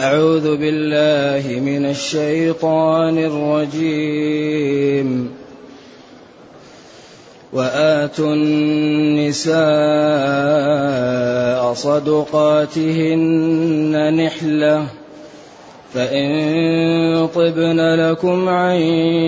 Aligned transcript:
أعوذ 0.00 0.56
بالله 0.56 1.60
من 1.60 1.86
الشيطان 1.86 3.18
الرجيم. 3.18 5.30
وآتوا 7.52 8.34
النساء 8.34 9.60
صدقاتهن 11.74 13.44
نحلة 14.24 14.86
فإن 15.94 16.30
طبن 17.34 17.80
لكم 17.94 18.48
عن 18.48 18.80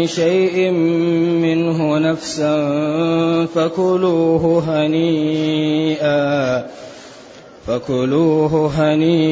شيء 0.07 0.70
منه 1.45 1.98
نفسا 1.98 2.57
فكلوه 3.54 4.62
هنيئا. 4.66 6.66
فكلوه 7.66 8.70
هنيئا 8.76 9.24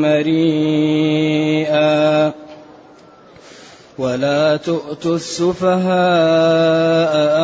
مريئا. 0.00 1.38
ولا 3.98 4.56
تؤتوا 4.56 5.16
السفهاء 5.16 5.84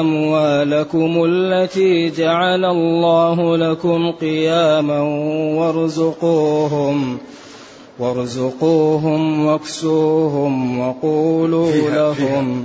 أموالكم 0.01 1.25
التي 1.25 2.11
جعل 2.11 2.65
الله 2.65 3.57
لكم 3.57 4.13
قياما 4.13 5.01
وارزقوهم 5.59 7.19
وارزقوهم 7.99 9.47
واكسوهم 9.47 10.79
وقولوا 10.79 11.73
فيها 11.73 11.95
لهم 11.95 12.15
فيها 12.17 12.65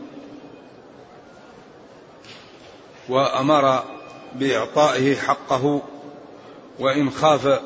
وأمر 3.11 3.83
بإعطائه 4.35 5.15
حقه 5.15 5.81
وإن 6.79 7.09
خاف 7.09 7.61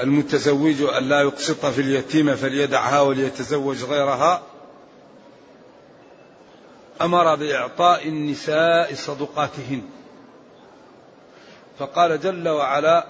المتزوج 0.00 0.82
أن 0.82 1.08
لا 1.08 1.20
يقسط 1.20 1.66
في 1.66 1.80
اليتيمة 1.80 2.34
فليدعها 2.34 3.00
وليتزوج 3.00 3.84
غيرها 3.84 4.42
أمر 7.00 7.34
بإعطاء 7.34 8.08
النساء 8.08 8.94
صدقاتهن. 8.94 9.82
فقال 11.78 12.20
جل 12.20 12.48
وعلا 12.48 13.06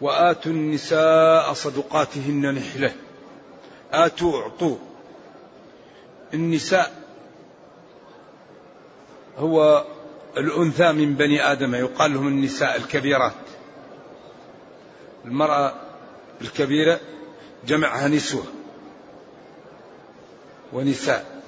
وآتوا 0.00 0.52
النساء 0.52 1.52
صدقاتهن 1.52 2.54
نحلة. 2.54 2.92
آتوا 3.92 4.42
أعطوا. 4.42 4.76
النساء 6.34 6.99
هو 9.38 9.84
الأنثى 10.36 10.92
من 10.92 11.14
بني 11.14 11.52
آدم 11.52 11.74
يقال 11.74 12.14
لهم 12.14 12.28
النساء 12.28 12.76
الكبيرات. 12.76 13.32
المرأة 15.24 15.74
الكبيرة 16.40 17.00
جمعها 17.66 18.08
نسوة 18.08 18.44
ونساء. 20.72 21.42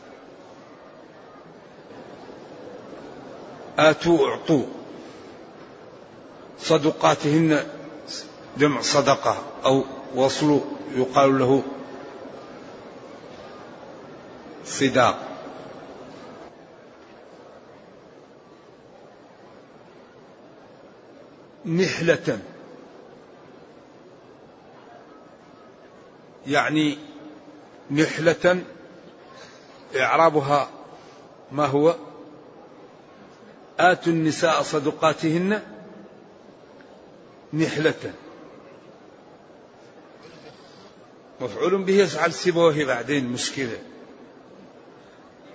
آتوا 3.78 4.28
أعطوا. 4.28 4.64
صدقاتهن 6.60 7.64
جمع 8.58 8.80
صدقة 8.80 9.42
أو 9.64 9.84
وصل 10.14 10.60
يقال 10.96 11.38
له 11.38 11.62
صداق. 14.64 15.31
نحلة. 21.66 22.38
يعني 26.46 26.98
نحلة 27.90 28.62
إعرابها 29.96 30.70
ما 31.52 31.66
هو؟ 31.66 31.96
آتوا 33.78 34.12
النساء 34.12 34.62
صدقاتهن 34.62 35.62
نحلة. 37.52 38.14
مفعول 41.40 41.84
به 41.84 41.92
يزعل 41.92 42.32
سيبوه 42.32 42.84
بعدين 42.84 43.28
مشكلة. 43.28 43.78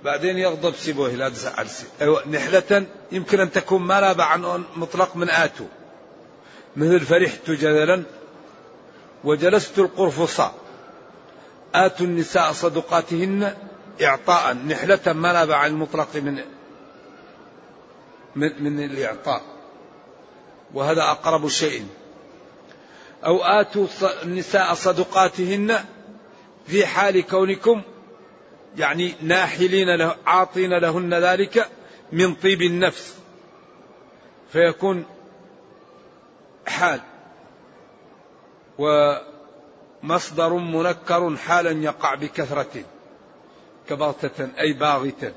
بعدين 0.04 0.38
يغضب 0.38 0.76
سيبوه 0.76 1.10
لا 1.10 1.30
تزعل 1.30 1.68
أيوة 2.02 2.28
نحلة 2.28 2.88
يمكن 3.12 3.40
أن 3.40 3.52
تكون 3.52 3.82
ما 3.82 4.00
نابع 4.00 4.26
عن 4.26 4.64
مطلق 4.76 5.16
من 5.16 5.30
آتوا. 5.30 5.68
مثل 6.78 7.00
فرحت 7.00 7.50
جدلا 7.52 8.04
وجلست 9.24 9.80
القرفصاء. 9.80 10.54
آتوا 11.76 12.06
النساء 12.06 12.52
صدقاتهن 12.52 13.54
إعطاء 14.02 14.54
نحلة 14.54 15.14
ما 15.14 15.34
نابع 15.34 15.56
عن 15.56 15.70
المطلق 15.70 16.16
من 16.16 16.36
من, 18.36 18.64
من 18.64 18.84
الإعطاء. 18.84 19.42
وهذا 20.74 21.02
أقرب 21.02 21.48
شيء. 21.48 21.88
أو 23.26 23.44
آتوا 23.44 23.88
النساء 24.24 24.74
صدقاتهن 24.74 25.80
في 26.68 26.86
حال 26.86 27.22
كونكم 27.22 27.82
يعني 28.78 29.16
ناحلين 29.22 29.96
له 29.96 30.16
عاطين 30.26 30.74
لهن 30.74 31.14
ذلك 31.14 31.70
من 32.12 32.36
طيب 32.36 32.62
النفس. 32.62 33.16
فيكون 34.52 35.06
حال 36.68 37.02
ومصدر 40.04 40.54
منكر 40.54 41.36
حالا 41.36 41.72
يقع 41.72 42.16
بكثرة 42.16 42.84
كبغتة 43.90 44.50
أي 44.60 44.74
باغتة 44.74 45.34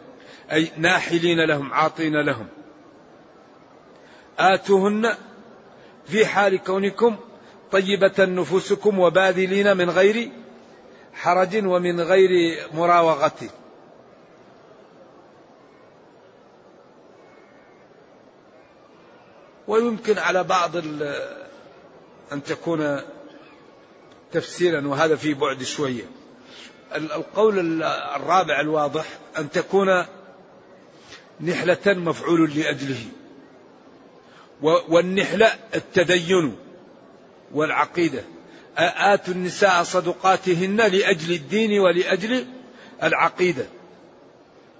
أي 0.52 0.70
ناحلين 0.76 1.44
لهم 1.44 1.72
عاطين 1.72 2.16
لهم. 2.16 2.46
آتوهن 4.38 5.14
في 6.06 6.26
حال 6.26 6.64
كونكم 6.64 7.16
طيبة 7.72 8.14
نفوسكم 8.18 8.98
وباذلين 8.98 9.76
من 9.76 9.90
غير 9.90 10.30
حرج 11.14 11.66
ومن 11.66 12.00
غير 12.00 12.58
مراوغة. 12.74 13.59
ويمكن 19.70 20.18
على 20.18 20.44
بعض 20.44 20.76
أن 22.32 22.42
تكون 22.46 23.00
تفسيرا 24.32 24.86
وهذا 24.86 25.16
في 25.16 25.34
بعد 25.34 25.62
شوية. 25.62 26.04
القول 26.94 27.82
الرابع 28.16 28.60
الواضح 28.60 29.04
أن 29.38 29.50
تكون 29.50 30.04
نحلة 31.40 31.78
مفعول 31.86 32.50
لأجله. 32.54 33.04
والنحلة 34.62 35.52
التدين 35.74 36.56
والعقيدة. 37.52 38.24
آتوا 38.78 39.34
النساء 39.34 39.82
صدقاتهن 39.82 40.76
لأجل 40.76 41.32
الدين 41.32 41.80
ولأجل 41.80 42.46
العقيدة. 43.02 43.66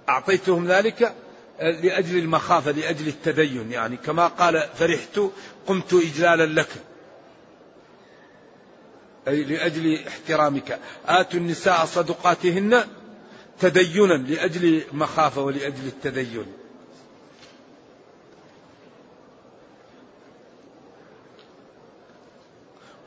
أعطيتهم 0.09 0.67
ذلك؟ 0.67 1.15
لأجل 1.61 2.17
المخافة 2.17 2.71
لأجل 2.71 3.07
التدين 3.07 3.71
يعني. 3.71 3.97
كما 3.97 4.27
قال 4.27 4.69
فرحت 4.75 5.19
قمت 5.67 5.93
إجلالا 5.93 6.61
لك. 6.61 6.69
أي 9.27 9.43
لأجل 9.43 10.07
احترامك. 10.07 10.79
آتوا 11.07 11.39
النساء 11.39 11.85
صدقاتهن 11.85 12.83
تدينا 13.59 14.13
لأجل 14.13 14.83
مخافة 14.93 15.41
ولأجل 15.41 15.87
التدين. 15.87 16.45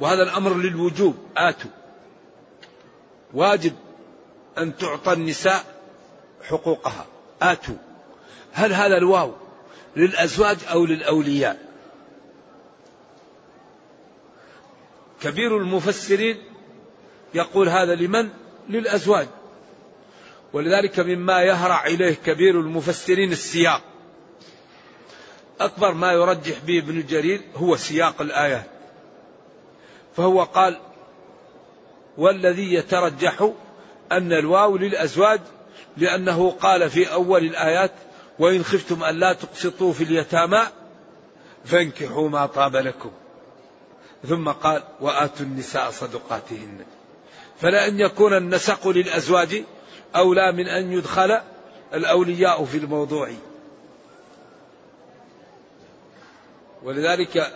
وهذا 0.01 0.23
الأمر 0.23 0.55
للوجوب. 0.55 1.17
آتوا. 1.37 1.71
واجب 3.35 3.73
أن 4.59 4.77
تعطى 4.77 5.13
النساء 5.13 5.65
حقوقها. 6.43 7.07
آتوا. 7.43 7.94
هل 8.55 8.73
هذا 8.73 8.97
الواو 8.97 9.33
للأزواج 9.97 10.57
أو 10.71 10.87
للأولياء؟ 10.87 11.59
كبير 15.23 15.59
المفسرين 15.59 16.37
يقول 17.35 17.69
هذا 17.69 17.95
لمن؟ 17.95 18.29
للأزواج. 18.69 19.29
ولذلك 20.53 21.01
مما 21.01 21.43
يهرع 21.43 21.87
إليه 21.87 22.15
كبير 22.15 22.61
المفسرين 22.61 23.33
السياق. 23.33 23.83
أكبر 25.61 25.95
ما 25.95 26.13
يرجح 26.13 26.59
به 26.67 26.79
ابن 26.79 27.07
جرير 27.07 27.41
هو 27.57 27.77
سياق 27.77 28.23
الآيات 28.23 28.67
فهو 30.17 30.43
قال 30.43 30.81
والذي 32.19 32.75
يترجح 32.75 33.51
أن 34.13 34.33
الواو 34.33 34.77
للأزواج 34.77 35.41
لأنه 35.97 36.51
قال 36.51 36.91
في 36.91 37.13
أول 37.13 37.45
الآيات 37.45 37.93
وإن 38.39 38.65
خفتم 38.65 39.05
أن 39.05 39.15
لا 39.15 39.33
تقسطوا 39.33 39.93
في 39.93 40.05
اليتامى 40.05 40.67
فانكحوا 41.65 42.29
ما 42.29 42.47
طاب 42.47 42.77
لكم. 42.77 43.11
ثم 44.29 44.49
قال 44.49 44.83
وآتوا 45.01 45.47
النساء 45.47 45.91
صدقاتهن. 45.91 46.85
فلأن 47.61 48.01
يكون 48.01 48.37
النسق 48.37 48.89
للأزواج 48.89 49.65
أولى 50.17 50.53
من 50.53 50.69
أن 50.69 50.93
يدخل 50.93 51.41
الأولياء 51.95 52.65
في 52.65 52.79
الموضوع. 52.79 53.31
ولذلك 56.83 57.53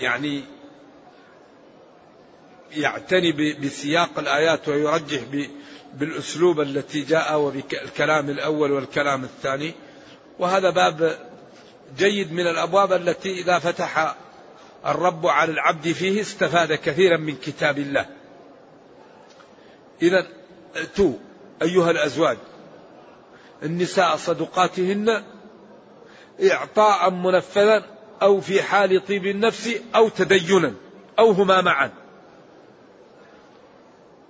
يعني 0.00 0.44
يعتني 2.72 3.52
بسياق 3.52 4.18
الآيات 4.18 4.68
ويرجح 4.68 5.20
بالأسلوب 5.94 6.60
التي 6.60 7.00
جاء 7.00 7.40
وبالكلام 7.40 8.30
الأول 8.30 8.72
والكلام 8.72 9.24
الثاني. 9.24 9.74
وهذا 10.40 10.70
باب 10.70 11.18
جيد 11.96 12.32
من 12.32 12.46
الأبواب 12.46 12.92
التي 12.92 13.40
إذا 13.40 13.58
فتح 13.58 14.16
الرب 14.86 15.26
على 15.26 15.52
العبد 15.52 15.92
فيه 15.92 16.20
استفاد 16.20 16.72
كثيرا 16.72 17.16
من 17.16 17.36
كتاب 17.36 17.78
الله. 17.78 18.06
إذا 20.02 20.26
ائتوا 20.76 21.12
أيها 21.62 21.90
الأزواج 21.90 22.36
النساء 23.62 24.16
صدقاتهن 24.16 25.22
إعطاء 26.50 27.10
منفذا 27.10 27.84
أو 28.22 28.40
في 28.40 28.62
حال 28.62 29.06
طيب 29.06 29.26
النفس 29.26 29.70
أو 29.94 30.08
تدينا 30.08 30.74
أو 31.18 31.30
هما 31.30 31.60
معا. 31.60 31.90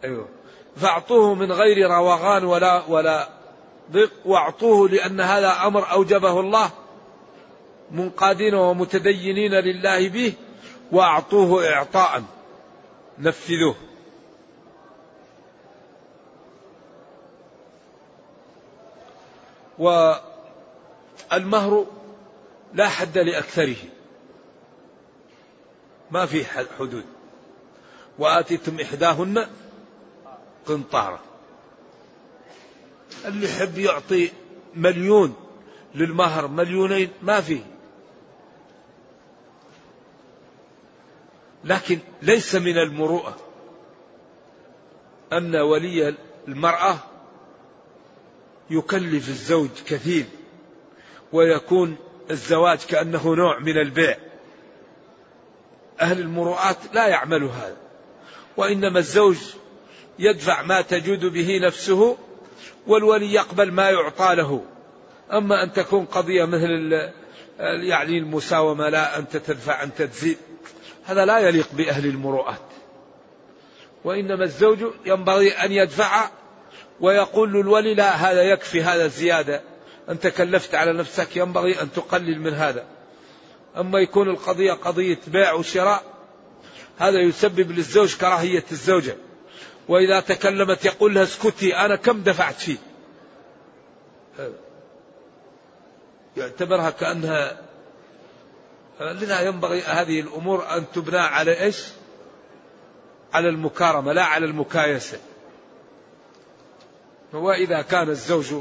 أيوه. 0.05 0.29
فأعطوه 0.77 1.35
من 1.35 1.53
غير 1.53 1.91
روغان 1.91 2.45
ولا 2.45 2.85
ولا 2.89 3.40
ضيق 3.91 4.13
واعطوه 4.25 4.89
لأن 4.89 5.21
هذا 5.21 5.67
أمر 5.67 5.93
أوجبه 5.93 6.41
الله 6.41 6.71
منقادين 7.91 8.55
ومتدينين 8.55 9.55
لله 9.55 10.09
به 10.09 10.33
واعطوه 10.93 11.69
اعطاء 11.69 12.23
نفذوه. 13.19 13.75
والمهر 19.79 21.87
لا 22.75 22.89
حد 22.89 23.19
لأكثره. 23.19 23.77
ما 26.11 26.27
في 26.27 26.45
حدود. 26.79 27.05
وآتيتم 28.19 28.81
إحداهن 28.81 29.47
قنطاره 30.67 31.30
اللي 33.25 33.47
يحب 33.47 33.79
يعطي 33.79 34.31
مليون 34.75 35.35
للمهر 35.95 36.47
مليونين 36.47 37.11
ما 37.23 37.41
فيه 37.41 37.63
لكن 41.65 41.99
ليس 42.23 42.55
من 42.55 42.79
المروءة 42.79 43.37
أن 45.33 45.57
ولي 45.57 46.15
المرأة 46.49 46.99
يكلف 48.71 49.29
الزوج 49.29 49.71
كثير 49.87 50.25
ويكون 51.33 51.97
الزواج 52.31 52.79
كأنه 52.79 53.35
نوع 53.35 53.59
من 53.59 53.79
البيع. 53.79 54.17
أهل 56.01 56.21
المروءات 56.21 56.77
لا 56.95 57.07
يعمل 57.07 57.43
هذا 57.43 57.77
وإنما 58.57 58.99
الزوج 58.99 59.37
يدفع 60.19 60.63
ما 60.63 60.81
تجود 60.81 61.25
به 61.25 61.59
نفسه 61.59 62.19
والولي 62.87 63.33
يقبل 63.33 63.73
ما 63.73 63.91
يعطى 63.91 64.35
له. 64.35 64.65
أما 65.33 65.63
أن 65.63 65.73
تكون 65.73 66.05
قضية 66.05 66.45
مثل 66.45 66.93
يعني 67.61 68.19
المساومة 68.19 68.89
لا 68.89 69.19
أنت 69.19 69.37
تدفع 69.37 69.83
أنت 69.83 70.03
تزيد. 70.03 70.39
هذا 71.05 71.25
لا 71.25 71.39
يليق 71.39 71.69
بأهل 71.73 72.07
المروءات. 72.07 72.61
وإنما 74.05 74.45
الزوج 74.45 74.79
ينبغي 75.07 75.51
أن 75.51 75.73
يدفع 75.73 76.31
ويقول 77.01 77.53
للولي 77.53 77.95
لا 77.95 78.11
هذا 78.11 78.43
يكفي 78.43 78.83
هذا 78.83 79.07
زيادة. 79.07 79.63
أنت 80.09 80.27
كلفت 80.27 80.75
على 80.75 80.93
نفسك 80.93 81.37
ينبغي 81.37 81.83
أن 81.83 81.93
تقلل 81.93 82.41
من 82.41 82.55
هذا. 82.55 82.85
أما 83.77 83.99
يكون 83.99 84.31
القضية 84.31 84.73
قضية 84.73 85.19
بيع 85.27 85.53
وشراء 85.53 86.03
هذا 86.99 87.21
يسبب 87.21 87.71
للزوج 87.71 88.17
كراهية 88.17 88.65
الزوجة. 88.73 89.17
وإذا 89.91 90.21
تكلمت 90.21 90.85
يقول 90.85 91.15
لها 91.15 91.23
اسكتي 91.23 91.77
أنا 91.77 91.97
كم 91.97 92.23
دفعت 92.23 92.55
فيه؟ 92.55 92.77
يعتبرها 96.37 96.91
كأنها 96.91 97.59
لذا 99.01 99.41
ينبغي 99.41 99.83
هذه 99.83 100.21
الأمور 100.21 100.77
أن 100.77 100.85
تبنى 100.95 101.19
على 101.19 101.61
إيش؟ 101.61 101.85
على 103.33 103.49
المكارمة 103.49 104.13
لا 104.13 104.25
على 104.25 104.47
المكايسة. 104.47 105.19
وإذا 107.33 107.83
كان 107.83 108.09
الزوج 108.09 108.55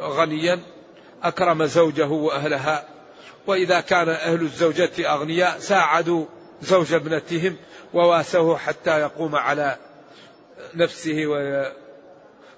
غنيا 0.00 0.60
أكرم 1.22 1.64
زوجه 1.64 2.06
وأهلها. 2.06 2.88
وإذا 3.46 3.80
كان 3.80 4.08
أهل 4.08 4.42
الزوجة 4.42 5.12
أغنياء 5.12 5.58
ساعدوا 5.58 6.26
زوج 6.62 6.92
ابنتهم 6.92 7.56
وواسوه 7.94 8.58
حتى 8.58 9.00
يقوم 9.00 9.36
على 9.36 9.76
نفسه 10.76 11.26
و... 11.26 11.64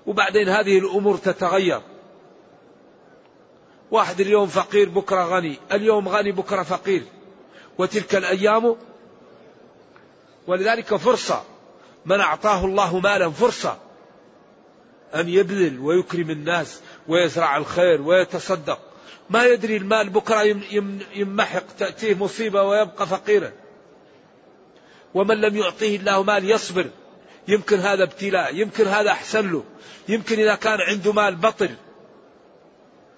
وبعدين 0.06 0.48
هذه 0.48 0.78
الأمور 0.78 1.16
تتغير. 1.16 1.80
واحد 3.90 4.20
اليوم 4.20 4.46
فقير 4.46 4.88
بكرة 4.88 5.24
غني. 5.24 5.58
اليوم 5.72 6.08
غني 6.08 6.32
بكرة 6.32 6.62
فقير. 6.62 7.02
وتلك 7.78 8.14
الأيام 8.14 8.76
ولذلك 10.46 10.96
فرصة. 10.96 11.42
من 12.06 12.20
أعطاه 12.20 12.64
الله 12.64 12.98
مالا 12.98 13.30
فرصة. 13.30 13.78
أن 15.14 15.28
يبذل 15.28 15.78
ويكرم 15.80 16.30
الناس 16.30 16.80
ويزرع 17.08 17.56
الخير 17.56 18.02
ويتصدق. 18.02 18.78
ما 19.30 19.44
يدري 19.44 19.76
المال 19.76 20.08
بكرة 20.08 20.42
يمحق 21.14 21.64
تأتيه 21.78 22.14
مصيبة 22.14 22.62
ويبقى 22.62 23.06
فقيرا. 23.06 23.52
ومن 25.14 25.40
لم 25.40 25.56
يعطيه 25.56 25.96
الله 25.96 26.22
مال 26.22 26.50
يصبر. 26.50 26.86
يمكن 27.48 27.78
هذا 27.78 28.02
ابتلاء 28.02 28.54
يمكن 28.54 28.86
هذا 28.86 29.10
أحسن 29.10 29.52
له 29.52 29.64
يمكن 30.08 30.38
إذا 30.38 30.54
كان 30.54 30.80
عنده 30.80 31.12
مال 31.12 31.36
بطل 31.36 31.70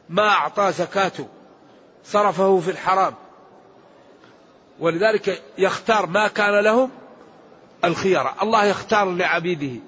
ما 0.09 0.29
أعطى 0.29 0.73
زكاته 0.73 1.29
صرفه 2.05 2.61
في 2.61 2.71
الحرام. 2.71 3.15
ولذلك 4.81 5.43
يختار 5.59 6.07
ما 6.07 6.29
كان 6.29 6.65
لهم 6.65 6.91
الخيرة 7.85 8.35
الله 8.43 8.65
يختار 8.65 9.11
لعبيده. 9.11 9.81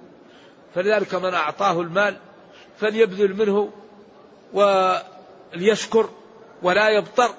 فلذلك 0.74 1.14
من 1.14 1.34
أعطاه 1.34 1.80
المال 1.80 2.16
فليبذل 2.80 3.36
منه 3.36 3.70
وليشكر 4.52 6.10
ولا 6.62 6.88
يبطر 6.88 7.34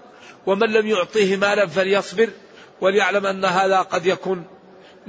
ومن 0.45 0.67
لم 0.67 0.87
يعطيه 0.87 1.37
مالا 1.37 1.67
فليصبر 1.67 2.29
وليعلم 2.81 3.25
أن 3.25 3.45
هذا 3.45 3.81
قد 3.81 4.05
يكون 4.05 4.45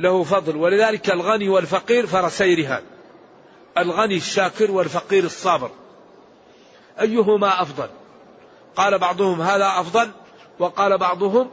له 0.00 0.25
فضل. 0.25 0.57
ولذلك 0.57 1.11
الغني 1.11 1.49
والفقير 1.49 2.07
فرسي 2.07 2.54
رهان 2.54 2.83
الغني 3.78 4.16
الشاكر 4.16 4.71
والفقير 4.71 5.25
الصابر. 5.25 5.71
أيهما 7.00 7.62
أفضل؟ 7.62 7.88
قال 8.76 8.99
بعضهم 8.99 9.42
هذا 9.42 9.66
أفضل 9.66 10.11
وقال 10.59 10.99
بعضهم 10.99 11.50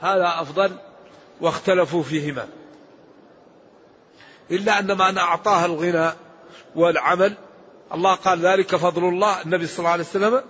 هذا 0.00 0.34
أفضل 0.40 0.72
واختلفوا 1.40 2.02
فيهما. 2.02 2.48
إلا 4.50 4.78
أن 4.78 4.98
من 4.98 5.18
أعطاها 5.18 5.66
الغنى 5.66 6.10
والعمل. 6.74 7.34
الله 7.94 8.14
قال 8.14 8.38
ذلك 8.46 8.76
فضل 8.76 9.04
الله. 9.04 9.42
النبي 9.42 9.66
صلى 9.66 9.78
الله 9.78 9.90
عليه 9.90 10.04
وسلم 10.04 10.42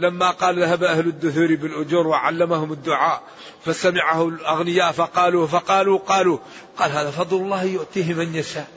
لما 0.00 0.30
قال 0.30 0.60
ذهب 0.60 0.84
أهل 0.84 1.06
الدثور 1.06 1.54
بالأجور 1.56 2.06
وعلمهم 2.06 2.72
الدعاء 2.72 3.22
فسمعه 3.64 4.28
الأغنياء 4.28 4.92
فقالوا 4.92 5.46
فقالوا 5.46 5.98
قالوا 5.98 6.38
قال 6.76 6.90
هذا 6.90 7.10
فضل 7.10 7.36
الله 7.36 7.64
يؤتيه 7.64 8.14
من 8.14 8.34
يشاء. 8.34 8.68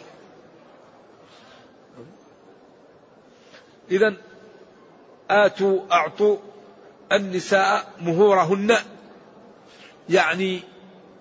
إذا 3.92 4.14
آتوا 5.30 5.80
أعطوا 5.92 6.38
النساء 7.12 7.94
مهورهن 8.02 8.78
يعني 10.10 10.62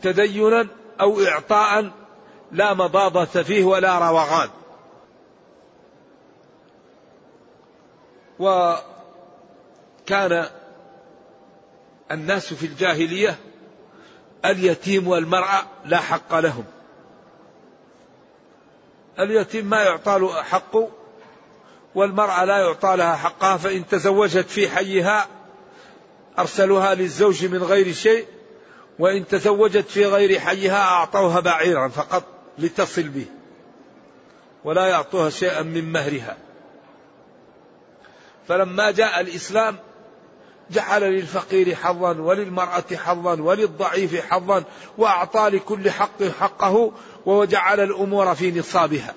تدينا 0.03 0.67
أو 1.01 1.21
إعطاء 1.21 1.93
لا 2.53 2.75
مضاضة 2.75 3.25
فيه 3.25 3.65
ولا 3.65 4.11
روغان 4.11 4.49
وكان 10.03 10.47
الناس 12.11 12.55
في 12.55 12.67
الجاهلية 12.67 13.39
اليتيم 14.45 15.09
والمرأة 15.09 15.63
لا 15.85 15.97
حق 15.97 16.35
لهم. 16.35 16.65
اليتيم 19.19 19.67
ما 19.67 19.83
يعطى 19.83 20.19
له 20.19 20.43
حقه 20.43 20.89
والمرأة 21.95 22.45
لا 22.45 22.59
يعطى 22.59 22.97
لها 22.97 23.17
حقها 23.17 23.57
فإن 23.57 23.87
تزوجت 23.87 24.47
في 24.51 24.69
حيها 24.69 25.27
أرسلوها 26.39 26.95
للزوج 26.95 27.45
من 27.45 27.63
غير 27.63 27.93
شيء 27.93 28.27
وإن 28.99 29.27
تزوجت 29.27 29.89
في 29.91 30.07
غير 30.07 30.41
حيها 30.41 30.83
أعطوها 30.83 31.41
بعيرا 31.41 31.89
فقط 31.89 32.25
لتصل 32.59 33.09
به 33.09 33.27
ولا 34.65 34.87
يعطوها 34.87 35.31
شيئا 35.31 35.63
من 35.63 35.93
مهرها. 35.93 36.37
فلما 38.49 38.91
جاء 38.91 39.21
الإسلام 39.21 39.79
جعل 40.73 41.03
للفقير 41.03 41.75
حظا 41.75 42.21
وللمرأة 42.21 42.97
حظا 42.97 43.41
وللضعيف 43.41 44.27
حظا 44.31 44.65
وأعطى 44.99 45.49
لكل 45.49 45.91
حق 45.91 46.23
حقه 46.23 46.93
وجعل 47.27 47.81
الأمور 47.81 48.35
في 48.35 48.59
نصابها. 48.59 49.15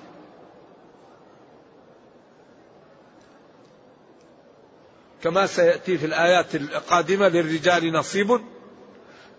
كما 5.22 5.46
سيأتي 5.46 5.98
في 5.98 6.06
الآيات 6.06 6.54
القادمة 6.54 7.28
للرجال 7.28 7.92
نصيب 7.92 8.40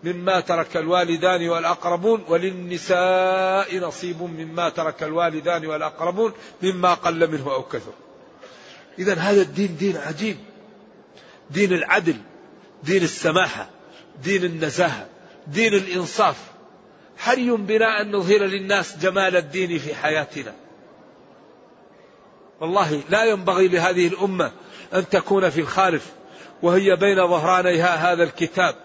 مما 0.03 0.39
ترك 0.39 0.77
الوالدان 0.77 1.49
والأقربون 1.49 2.23
وللنساء 2.27 3.77
نصيب 3.79 4.21
مما 4.21 4.69
ترك 4.69 5.03
الوالدان 5.03 5.65
والأقربون 5.65 6.33
مما 6.63 6.93
قل 6.93 7.31
منه 7.31 7.53
أو 7.53 7.63
كثر. 7.63 7.91
إذا 8.99 9.13
هذا 9.13 9.41
الدين 9.41 9.77
دين 9.77 9.97
عجيب. 9.97 10.37
دين 11.51 11.73
العدل 11.73 12.15
دين 12.83 13.03
السماحة 13.03 13.69
دين 14.23 14.43
النزاهة 14.43 15.07
دين 15.47 15.73
الإنصاف. 15.73 16.37
حري 17.17 17.51
بنا 17.51 18.01
أن 18.01 18.11
نظهر 18.11 18.39
للناس 18.39 18.97
جمال 18.97 19.37
الدين 19.37 19.79
في 19.79 19.95
حياتنا. 19.95 20.53
والله 22.61 23.01
لا 23.09 23.25
ينبغي 23.25 23.67
لهذه 23.67 24.07
الأمة 24.07 24.51
أن 24.93 25.09
تكون 25.09 25.49
في 25.49 25.61
الخالف 25.61 26.11
وهي 26.61 26.95
بين 26.95 27.27
ظهرانيها 27.27 28.13
هذا 28.13 28.23
الكتاب 28.23 28.75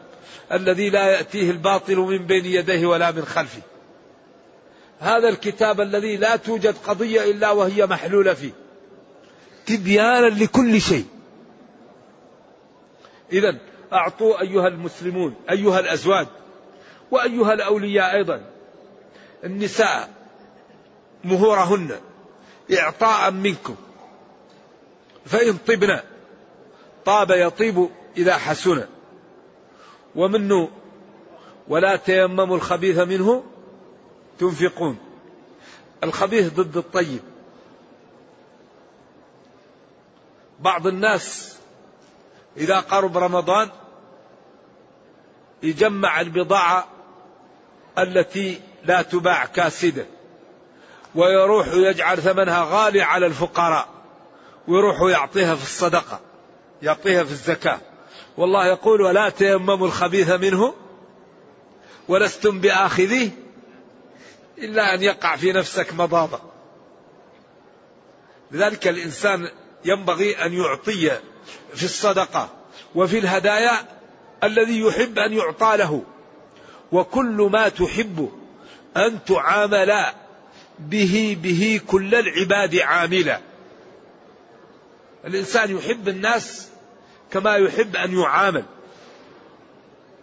الذي 0.52 0.90
لا 0.90 1.07
يأتيه 1.07 1.50
الباطل 1.50 1.97
من 1.97 2.19
بين 2.19 2.47
يديه 2.47 2.87
ولا 2.87 3.11
من 3.11 3.25
خلفه. 3.25 3.62
هذا 5.00 5.28
الكتاب 5.28 5.81
الذي 5.81 6.16
لا 6.16 6.37
توجد 6.37 6.75
قضية 6.87 7.31
إلا 7.31 7.50
وهي 7.50 7.87
محلولة 7.87 8.35
فيه. 8.35 8.52
تبيانا 9.66 10.26
لكل 10.26 10.81
شيء. 10.81 11.07
إذا 13.32 13.58
أعطوا 13.92 14.40
أيها 14.40 14.68
المسلمون 14.68 15.34
أيها 15.50 15.80
الأزواج 15.80 16.26
وأيها 17.10 17.52
الأولياء 17.52 18.16
أيضا 18.16 18.44
النساء 19.44 20.10
مهورهن 21.24 22.00
إعطاء 22.78 23.30
منكم 23.30 23.76
فإن 25.26 25.56
طبنا 25.56 26.04
طاب 27.04 27.30
يطيب 27.30 27.88
إذا 28.16 28.36
حسن 28.36 28.84
ومنه 30.14 30.68
ولا 31.68 31.96
تيمموا 31.96 32.56
الخبيث 32.56 32.98
منه 32.98 33.44
تنفقون. 34.38 34.98
الخبيث 36.04 36.52
ضد 36.52 36.76
الطيب. 36.76 37.20
بعض 40.60 40.86
الناس 40.86 41.56
إذا 42.56 42.80
قرب 42.80 43.18
رمضان 43.18 43.71
يجمع 45.62 46.21
البضاعة 46.21 46.88
التي 47.99 48.61
لا 48.85 49.02
تباع 49.02 49.44
كاسدة 49.44 50.06
ويروح 51.14 51.66
يجعل 51.68 52.18
ثمنها 52.18 52.64
غالي 52.71 53.02
على 53.02 53.26
الفقراء 53.26 53.88
ويروح 54.68 55.00
يعطيها 55.00 55.54
في 55.54 55.62
الصدقة 55.62 56.21
يعطيها 56.82 57.25
في 57.25 57.30
الزكاة. 57.30 57.80
والله 58.37 58.66
يقول 58.66 59.02
ولا 59.02 59.28
تيمموا 59.28 59.87
الخبيث 59.87 60.30
منه 60.30 60.75
ولستم 62.09 62.61
بآخذيه 62.61 63.30
إلا 64.59 64.94
أن 64.94 65.02
يقع 65.02 65.37
في 65.37 65.52
نفسك 65.52 65.94
مضاضة. 65.94 66.40
لذلك 68.50 68.88
الإنسان 68.88 69.49
ينبغي 69.85 70.44
أن 70.44 70.52
يعطي 70.52 71.11
في 71.75 71.84
الصدقة 71.84 72.49
وفي 72.94 73.18
الهدايا 73.18 73.72
الذي 74.44 74.80
يحب 74.80 75.18
أن 75.18 75.32
يعطى 75.32 75.76
له. 75.76 76.02
وكل 76.92 77.49
ما 77.52 77.68
تحب 77.68 78.32
أن 78.96 79.25
تعامل 79.25 80.04
به 80.78 81.38
به 81.42 81.80
كل 81.87 82.14
العباد 82.14 82.76
عاملا. 82.76 83.40
الإنسان 85.25 85.76
يحب 85.76 86.08
الناس 86.08 86.68
كما 87.32 87.56
يحب 87.56 87.96
أن 87.96 88.18
يعامل. 88.18 88.64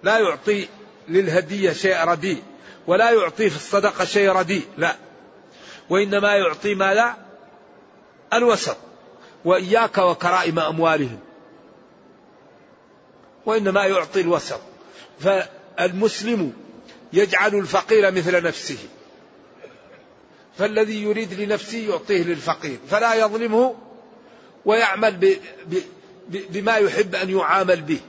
لا 0.04 0.20
يعطي 0.20 0.68
للهدية 1.08 1.74
شيء 1.74 2.04
رديء 2.04 2.44
ولا 2.88 3.12
يعطي 3.12 3.50
في 3.50 3.56
الصدقة 3.56 4.06
شيء 4.06 4.30
رديء 4.30 4.66
لا. 4.78 4.96
وإنما 5.90 6.36
يعطي 6.36 6.76
ما 6.76 6.94
لا 6.94 7.14
الوسط. 8.34 8.78
وإياك 9.46 9.98
وكرائم 9.98 10.60
أموالهم. 10.60 11.20
وإنما 13.46 13.86
يعطي 13.86 14.22
الوسط. 14.22 14.60
فالمسلم 15.20 16.54
يجعل 17.14 17.56
الفقير 17.56 18.12
مثل 18.12 18.44
نفسه. 18.44 18.78
فالذي 20.58 21.04
يريد 21.04 21.34
لنفسه 21.34 21.78
يعطيه 21.78 22.24
للفقير. 22.24 22.78
فلا 22.90 23.14
يظلمه 23.14 23.76
ويعمل 24.66 25.12
ب 25.16 25.26
ب 25.68 25.82
بما 26.30 26.76
يحب 26.76 27.16
أن 27.16 27.30
يعامل 27.30 27.82
به. 27.82 28.00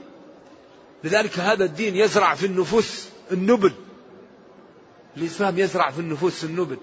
لذلك 1.05 1.39
هذا 1.39 1.65
الدين 1.65 1.97
يزرع 1.97 2.35
في 2.35 2.47
النفوس 2.47 3.09
النبل. 3.33 3.73
الإسلام 5.17 5.59
يزرع 5.59 5.91
في 5.91 5.99
النفوس 5.99 6.45
النبل. 6.45 6.79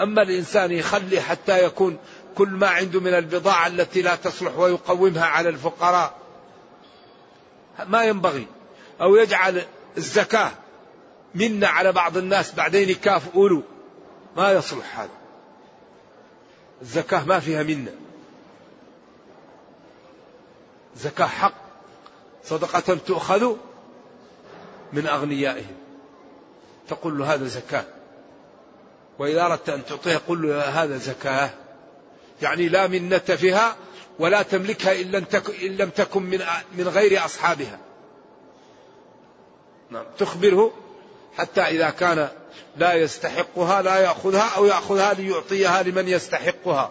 أما 0.00 0.22
الإنسان 0.22 0.72
يخلي 0.72 1.20
حتى 1.20 1.64
يكون 1.64 1.98
كل 2.34 2.48
ما 2.48 2.68
عنده 2.68 3.00
من 3.00 3.14
البضاعة 3.14 3.66
التي 3.66 4.02
لا 4.02 4.16
تصلح 4.16 4.58
ويقومها 4.58 5.24
على 5.24 5.48
الفقراء. 5.48 6.14
ما 7.86 8.04
ينبغي. 8.04 8.46
أو 9.00 9.16
يجعل 9.16 9.62
الزكاة 9.96 10.50
منا 11.34 11.68
على 11.68 11.92
بعض 11.92 12.16
الناس 12.16 12.54
بعدين 12.54 12.88
يكافئوا 12.88 13.62
ما 14.36 14.52
يصلح 14.52 15.00
هذا. 15.00 15.10
الزكاة 16.82 17.24
ما 17.24 17.40
فيها 17.40 17.62
منا. 17.62 17.92
زكاة 20.96 21.26
حق. 21.26 21.54
صدقة 22.44 22.98
تؤخذ 23.06 23.56
من 24.92 25.06
أغنيائهم. 25.06 25.76
تقول 26.88 27.18
له 27.18 27.34
هذا 27.34 27.44
زكاة. 27.44 27.84
وإذا 29.18 29.46
أردت 29.46 29.68
أن 29.68 29.84
تعطيه 29.84 30.16
قل 30.16 30.48
له 30.48 30.62
هذا 30.62 30.96
زكاة. 30.96 31.50
يعني 32.42 32.68
لا 32.68 32.86
منة 32.86 33.18
فيها 33.18 33.76
ولا 34.18 34.42
تملكها 34.42 35.00
إن 35.00 35.10
لم 35.10 35.24
تكن, 35.24 35.52
إن 35.62 35.76
لم 35.76 35.90
تكن 35.90 36.22
من, 36.22 36.40
من 36.78 36.88
غير 36.88 37.24
أصحابها. 37.24 37.78
نعم. 39.90 40.04
تخبره 40.18 40.72
حتى 41.36 41.60
إذا 41.60 41.90
كان 41.90 42.28
لا 42.76 42.94
يستحقها 42.94 43.82
لا 43.82 43.96
يأخذها 43.96 44.56
أو 44.56 44.66
يأخذها 44.66 45.14
ليعطيها 45.14 45.82
لمن 45.82 46.08
يستحقها. 46.08 46.90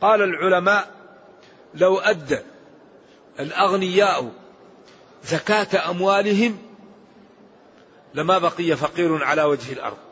قال 0.00 0.22
العلماء 0.22 0.90
لو 1.74 1.98
أدى 1.98 2.38
الأغنياء 3.40 4.32
زكاة 5.24 5.90
أموالهم 5.90 6.58
لما 8.14 8.38
بقي 8.38 8.76
فقير 8.76 9.24
على 9.24 9.42
وجه 9.42 9.72
الأرض. 9.72 10.09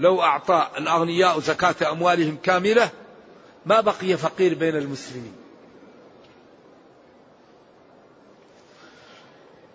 لو 0.00 0.22
أعطى 0.22 0.68
الأغنياء 0.78 1.40
زكاة 1.40 1.92
أموالهم 1.92 2.36
كاملة 2.42 2.90
ما 3.66 3.80
بقي 3.80 4.16
فقير 4.16 4.54
بين 4.54 4.76
المسلمين. 4.76 5.32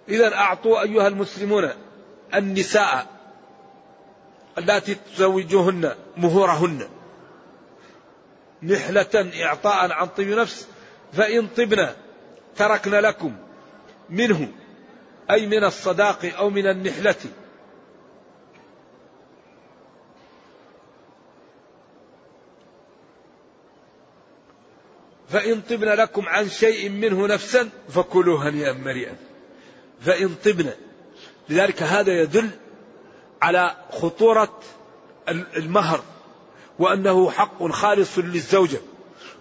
إذا 0.10 0.36
أعطوا 0.36 0.82
أيها 0.82 1.08
المسلمون 1.08 1.70
النساء 2.34 3.08
اللاتي 4.58 4.96
تزوجوهن 4.96 5.96
مهورهن 6.18 6.88
نحلة 8.64 9.32
إعطاء 9.44 9.92
عن 9.92 10.08
طيب 10.08 10.30
نفس 10.30 10.68
فإن 11.14 11.48
طبن 11.48 11.90
تركن 12.56 12.92
لكم 12.92 13.36
منه 14.10 14.52
أي 15.32 15.48
من 15.48 15.64
الصداق 15.64 16.32
أو 16.38 16.50
من 16.50 16.68
النحلة. 16.68 17.16
فإن 25.36 25.62
طبن 25.62 25.90
لكم 25.90 26.30
عن 26.30 26.50
شيء 26.50 26.90
منه 26.90 27.28
نفسا 27.28 27.70
فكلوه 27.90 28.50
هنيئا 28.50 28.74
مريئا. 28.74 29.16
فإن 30.02 30.36
طبن 30.46 30.70
لذلك 31.50 31.84
هذا 31.84 32.22
يدل 32.22 32.50
على 33.42 33.76
خطورة 33.92 34.60
المهر 35.30 36.04
وأنه 36.80 37.32
حق 37.32 37.68
خالص 37.68 38.18
للزوجة 38.18 38.78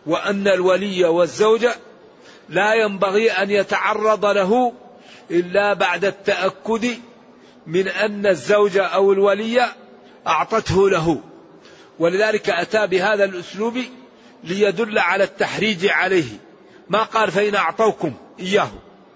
وأن 0.06 0.48
الولي 0.48 1.04
والزوجة 1.04 1.74
لا 2.48 2.74
ينبغي 2.74 3.30
أن 3.30 3.50
يتعرض 3.50 4.24
له 4.24 4.72
إلا 5.30 5.72
بعد 5.72 6.04
التأكد 6.04 6.86
من 7.66 7.88
أن 7.88 8.26
الزوجة 8.26 8.84
أو 8.84 9.12
الولي 9.12 9.66
أعطته 10.26 10.90
له. 10.90 11.20
ولذلك 11.98 12.50
أتى 12.50 12.86
بهذا 12.86 13.24
الأسلوب 13.24 13.78
ليدل 14.44 14.98
على 14.98 15.24
التحريج 15.24 15.86
عليه. 15.86 16.38
ما 16.88 17.02
قال 17.02 17.30
فإن 17.30 17.54
أعطوكم 17.54 18.14
إياه 18.40 18.70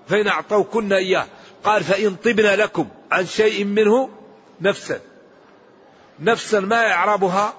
فإن 0.08 0.28
أعطوكن 0.28 0.92
إياه. 0.92 1.26
قال 1.64 1.84
فإن 1.84 2.16
طبن 2.16 2.46
لكم 2.46 2.88
عن 3.10 3.26
شيء 3.26 3.64
منه 3.64 4.10
نفسا. 4.60 5.00
نفسا 6.20 6.60
ما 6.60 6.82
يعربها؟ 6.82 7.54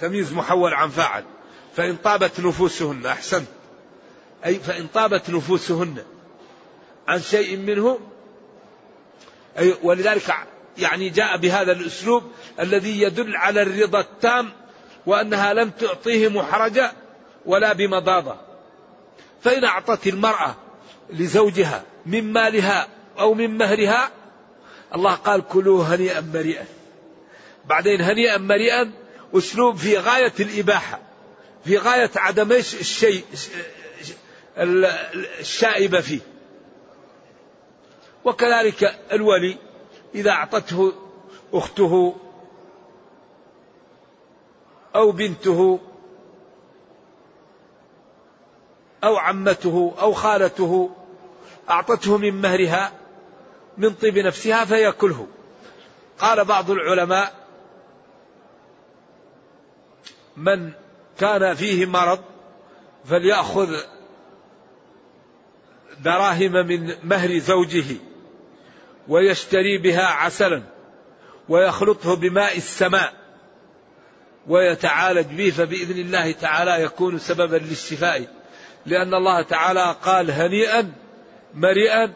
تمييز 0.00 0.32
محول 0.32 0.74
عن 0.74 0.88
فاعل. 0.88 1.24
فإن 1.76 1.96
طابت 1.96 2.40
نفوسهن 2.40 3.06
أحسنت. 3.06 3.48
أي 4.44 4.54
فإن 4.54 4.86
طابت 4.86 5.30
نفوسهن 5.30 6.04
عن 7.08 7.20
شيء 7.20 7.56
منه 7.56 7.98
أي 9.58 9.74
ولذلك 9.82 10.34
يعني 10.78 11.08
جاء 11.08 11.36
بهذا 11.36 11.72
الأسلوب 11.72 12.22
الذي 12.60 13.00
يدل 13.02 13.36
على 13.36 13.62
الرضا 13.62 14.00
التام 14.00 14.52
وأنها 15.06 15.54
لم 15.54 15.70
تعطيه 15.70 16.28
محرجة 16.28 16.92
ولا 17.46 17.72
بمضاضة. 17.72 18.36
فإن 19.42 19.64
أعطت 19.64 20.06
المرأة 20.06 20.54
لزوجها 21.10 21.84
من 22.06 22.32
مالها 22.32 22.88
أو 23.18 23.34
من 23.34 23.58
مهرها 23.58 24.10
الله 24.94 25.14
قال 25.14 25.48
كلوا 25.48 25.84
هنيئا 25.84 26.20
مريئا. 26.20 26.64
بعدين 27.66 28.00
هنيئا 28.00 28.38
مريئا 28.38 28.92
أسلوب 29.34 29.76
في 29.76 29.98
غاية 29.98 30.32
الإباحة 30.40 31.00
في 31.64 31.78
غاية 31.78 32.10
عدم 32.16 32.52
الشيء 32.52 33.24
الشائبة 35.40 36.00
فيه. 36.00 36.20
وكذلك 38.24 38.98
الولي 39.12 39.56
إذا 40.14 40.30
أعطته 40.30 40.92
أخته 41.52 42.16
أو 44.96 45.12
بنته 45.12 45.80
أو 49.04 49.16
عمته 49.16 49.94
أو 50.00 50.12
خالته 50.12 50.90
أعطته 51.70 52.18
من 52.18 52.40
مهرها 52.40 52.92
من 53.78 53.94
طيب 53.94 54.18
نفسها 54.18 54.64
فيأكله. 54.64 55.26
قال 56.18 56.44
بعض 56.44 56.70
العلماء 56.70 57.34
من 60.36 60.72
كان 61.18 61.54
فيه 61.54 61.86
مرض 61.86 62.20
فليأخذ 63.04 63.76
دراهم 66.00 66.52
من 66.52 66.94
مهر 67.04 67.38
زوجه 67.38 67.96
ويشتري 69.08 69.78
بها 69.78 70.06
عسلا 70.06 70.62
ويخلطه 71.48 72.16
بماء 72.16 72.56
السماء. 72.56 73.19
ويتعالج 74.48 75.26
به 75.26 75.50
فبإذن 75.50 75.98
الله 75.98 76.32
تعالى 76.32 76.82
يكون 76.82 77.18
سببا 77.18 77.56
للشفاء 77.56 78.26
لأن 78.86 79.14
الله 79.14 79.42
تعالى 79.42 79.96
قال 80.02 80.30
هنيئا 80.30 80.92
مريئا 81.54 82.12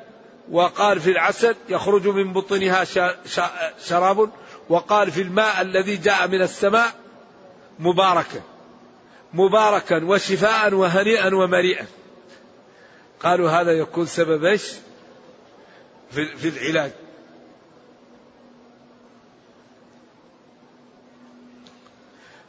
وقال 0.50 1.00
في 1.00 1.10
العسل 1.10 1.56
يخرج 1.68 2.08
من 2.08 2.32
بطنها 2.32 2.84
شراب 3.86 4.30
وقال 4.68 5.10
في 5.10 5.22
الماء 5.22 5.60
الذي 5.60 5.96
جاء 5.96 6.28
من 6.28 6.42
السماء 6.42 6.92
مباركا. 7.78 8.42
مباركا 9.32 10.04
وشفاء 10.04 10.74
وهنيئا 10.74 11.34
ومريئا. 11.34 11.86
قالوا 13.20 13.50
هذا 13.50 13.72
يكون 13.72 14.06
سبب 14.06 14.44
إيش؟ 14.44 14.72
في, 16.10 16.48
العلاج. 16.48 16.92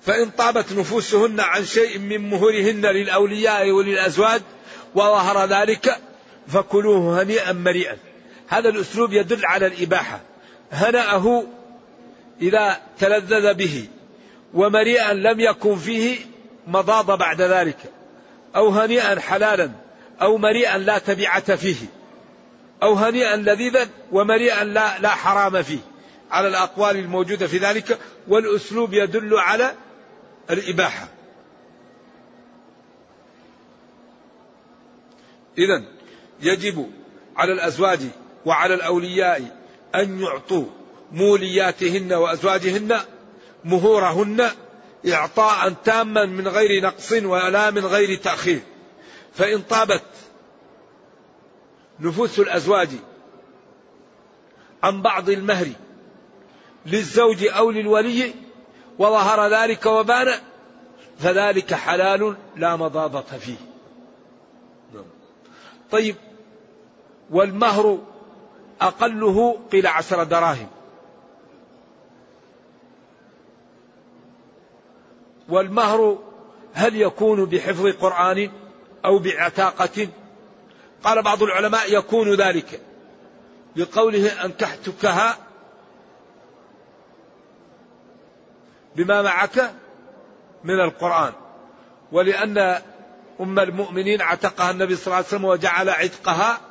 فإن 0.06 0.30
طابت 0.30 0.72
نفوسهن 0.72 1.40
عن 1.40 1.66
شيء 1.66 2.00
من 2.00 2.30
مهرهن 2.30 2.86
للأولياء 2.86 3.72
وللأزواج 3.72 4.42
وظهر 4.96 5.46
ذلك 5.46 5.98
فكلوه 6.48 7.22
هنيئا 7.22 7.52
مريئا. 7.52 7.98
هذا 8.48 8.70
الأسلوب 8.70 9.14
يدل 9.14 9.46
على 9.46 9.68
الإباحة. 9.68 10.22
هنأه 10.72 11.44
إذا 12.42 12.78
تلذذ 13.00 13.54
به 13.54 13.88
ومريئا 14.54 15.14
لم 15.14 15.40
يكن 15.40 15.76
فيه 15.76 16.18
مضاض 16.68 17.18
بعد 17.18 17.42
ذلك 17.42 17.78
أو 18.56 18.70
هنيئا 18.70 19.20
حلالا 19.20 19.72
أو 20.22 20.38
مريئا 20.38 20.78
لا 20.78 20.98
تبعة 20.98 21.56
فيه 21.56 21.86
أو 22.84 22.94
هنيئا 22.94 23.36
لذيذا 23.36 23.88
ومريئا 24.12 24.64
لا, 24.64 25.00
لا 25.00 25.10
حرام 25.10 25.64
فيه. 25.64 25.80
على 26.32 26.48
الأقوال 26.48 26.96
الموجودة 26.96 27.48
في 27.48 27.58
ذلك 27.58 28.00
والأسلوب 28.28 28.94
يدل 28.94 29.38
على 29.38 29.74
الإباحة. 30.50 31.08
إذا 35.58 35.84
يجب 36.42 36.92
على 37.36 37.54
الأزواج 37.54 38.00
وعلى 38.46 38.74
الأولياء 38.74 39.60
أن 39.96 40.22
يعطوا 40.22 40.66
مولياتهن 41.12 42.14
وأزواجهن 42.14 43.00
مهورهن 43.66 44.50
إعطاء 45.08 45.74
تاما 45.84 46.26
من 46.26 46.48
غير 46.48 46.84
نقص 46.84 47.12
ولا 47.12 47.72
من 47.72 47.86
غير 47.86 48.18
تأخير. 48.18 48.62
فإن 49.34 49.62
طابت 49.62 50.04
نفوس 52.00 52.40
الأزواج 52.40 52.90
عن 54.84 55.02
بعض 55.02 55.30
المهر 55.30 55.68
للزوج 56.86 57.46
أو 57.46 57.72
للولي 57.72 58.34
وظهر 59.00 59.48
ذلك 59.48 59.86
وبان 59.86 60.34
فذلك 61.20 61.74
حلال 61.74 62.36
لا 62.56 62.76
مضاضة 62.76 63.22
فيه. 63.22 63.58
طيب 65.92 66.16
والمهر 67.30 68.00
أقله 68.82 69.60
قيل 69.72 69.88
عشر 69.88 70.24
دراهم. 70.24 70.68
والمهر 75.50 76.18
هل 76.74 77.02
يكون 77.02 77.46
بحفظ 77.46 77.88
قرآن 77.88 78.52
أو 79.06 79.20
بعتاقة؟ 79.20 80.08
قال 81.04 81.22
بعض 81.24 81.44
العلماء 81.44 81.98
يكون 81.98 82.36
ذلك 82.36 82.82
لقوله 83.76 84.46
أنكحتكها 84.46 85.38
بما 88.96 89.22
معك 89.22 89.74
من 90.64 90.80
القرآن. 90.80 91.34
ولأن 92.12 92.82
أم 93.42 93.60
المؤمنين 93.60 94.22
عتقها 94.22 94.72
النبي 94.72 94.96
صلى 94.96 95.06
الله 95.06 95.16
عليه 95.16 95.28
وسلم 95.28 95.46
وجعل 95.46 95.90
عتقها 95.90 96.62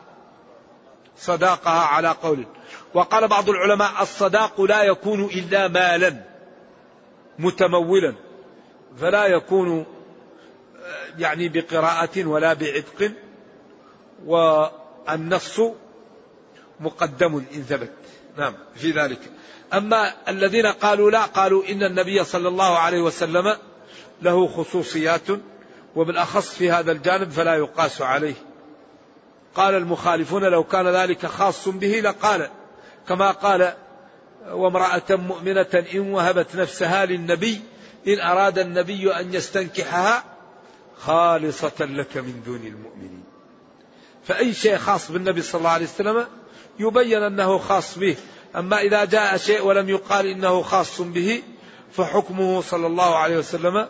صداقها 1.17 1.85
على 1.87 2.09
قول. 2.09 2.47
وقال 2.95 3.29
بعض 3.29 3.49
العلماء 3.49 4.03
الصداق 4.03 4.61
لا 4.61 4.83
يكون 4.83 5.25
إلا 5.25 5.69
مالا 5.69 6.25
متمولا 7.39 8.15
فلا 9.01 9.27
يكون 9.27 9.87
يعني 11.19 11.49
بقراءة 11.49 12.25
ولا 12.25 12.53
بعتق 12.53 13.13
والنص 14.27 15.61
مقدم 16.81 17.45
إن 17.55 17.63
ثبت. 17.63 17.93
نعم 18.37 18.55
في 18.75 18.91
ذلك. 18.91 19.21
أما 19.77 20.13
الذين 20.29 20.67
قالوا 20.67 21.11
لا 21.11 21.25
قالوا 21.25 21.65
إن 21.71 21.83
النبي 21.83 22.25
صلى 22.25 22.49
الله 22.49 22.79
عليه 22.79 23.01
وسلم 23.01 23.57
له 24.23 24.49
خصوصيات 24.49 25.29
وبالأخص 25.97 26.55
في 26.55 26.71
هذا 26.71 26.93
الجانب 26.93 27.31
فلا 27.31 27.55
يقاس 27.55 28.03
عليه. 28.03 28.35
قال 29.55 29.75
المخالفون 29.75 30.45
لو 30.45 30.65
كان 30.65 30.89
ذلك 30.89 31.27
خاص 31.27 31.69
به 31.69 32.01
لقال 32.01 32.51
كما 33.09 33.31
قال 33.31 33.75
وامرأة 34.51 35.03
مؤمنة 35.11 35.85
إن 35.95 36.13
وهبت 36.13 36.57
نفسها 36.57 37.07
للنبي 37.07 37.61
إن 38.09 38.21
أراد 38.21 38.59
النبي 38.59 39.15
أن 39.15 39.35
يستنكحها 39.35 40.25
خالصة 40.99 41.81
لك 41.81 42.17
من 42.17 42.43
دون 42.47 42.67
المؤمنين. 42.67 43.25
فأي 44.25 44.55
شيء 44.55 44.77
خاص 44.77 45.11
بالنبي 45.11 45.43
صلى 45.43 45.59
الله 45.59 45.71
عليه 45.71 45.87
وسلم 45.87 46.27
يبين 46.79 47.23
أنه 47.23 47.59
خاص 47.59 47.99
به. 47.99 48.17
أما 48.57 48.81
إذا 48.81 49.05
جاء 49.05 49.37
شيء 49.37 49.65
ولم 49.65 49.89
يقال 49.89 50.27
إنه 50.27 50.63
خاص 50.63 51.01
به 51.01 51.43
فحكمه 51.93 52.61
صلى 52.61 52.87
الله 52.87 53.17
عليه 53.17 53.39
وسلم 53.39 53.87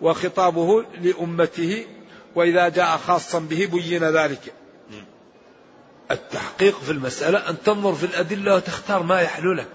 وخطابه 0.00 0.84
لأمته 1.00 1.86
وإذا 2.34 2.68
جاء 2.68 2.96
خاصا 2.96 3.38
به 3.38 3.66
بين 3.66 4.04
ذلك. 4.04 4.54
التحقيق 6.10 6.80
في 6.80 6.92
المسألة 6.92 7.50
أن 7.50 7.56
تنظر 7.64 7.94
في 7.94 8.06
الأدلة 8.06 8.54
وتختار 8.54 9.02
ما 9.02 9.20
يحلو 9.20 9.52
لك. 9.52 9.68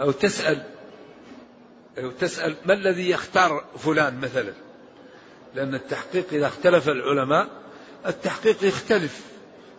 أو 0.00 0.10
تسأل 0.10 0.62
أو 1.98 2.10
تسأل 2.10 2.56
ما 2.64 2.74
الذي 2.74 3.10
يختار 3.10 3.64
فلان 3.78 4.20
مثلا؟ 4.20 4.52
لأن 5.54 5.74
التحقيق 5.74 6.26
إذا 6.32 6.46
اختلف 6.46 6.88
العلماء 6.88 7.48
التحقيق 8.06 8.64
يختلف. 8.64 9.31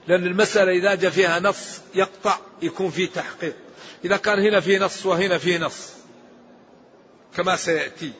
لأن 0.08 0.28
المسألة 0.28 0.72
إذا 0.72 0.96
جاء 0.96 1.12
فيها 1.12 1.40
نص 1.40 1.82
يقطع 1.96 2.38
يكون 2.62 2.90
في 2.90 3.08
تحقيق. 3.08 3.56
إذا 4.06 4.18
كان 4.18 4.40
هنا 4.40 4.60
في 4.60 4.80
نص 4.80 5.06
وهنا 5.06 5.38
في 5.38 5.58
نص 5.58 5.94
كما 7.36 7.56
سيأتي. 7.56 8.12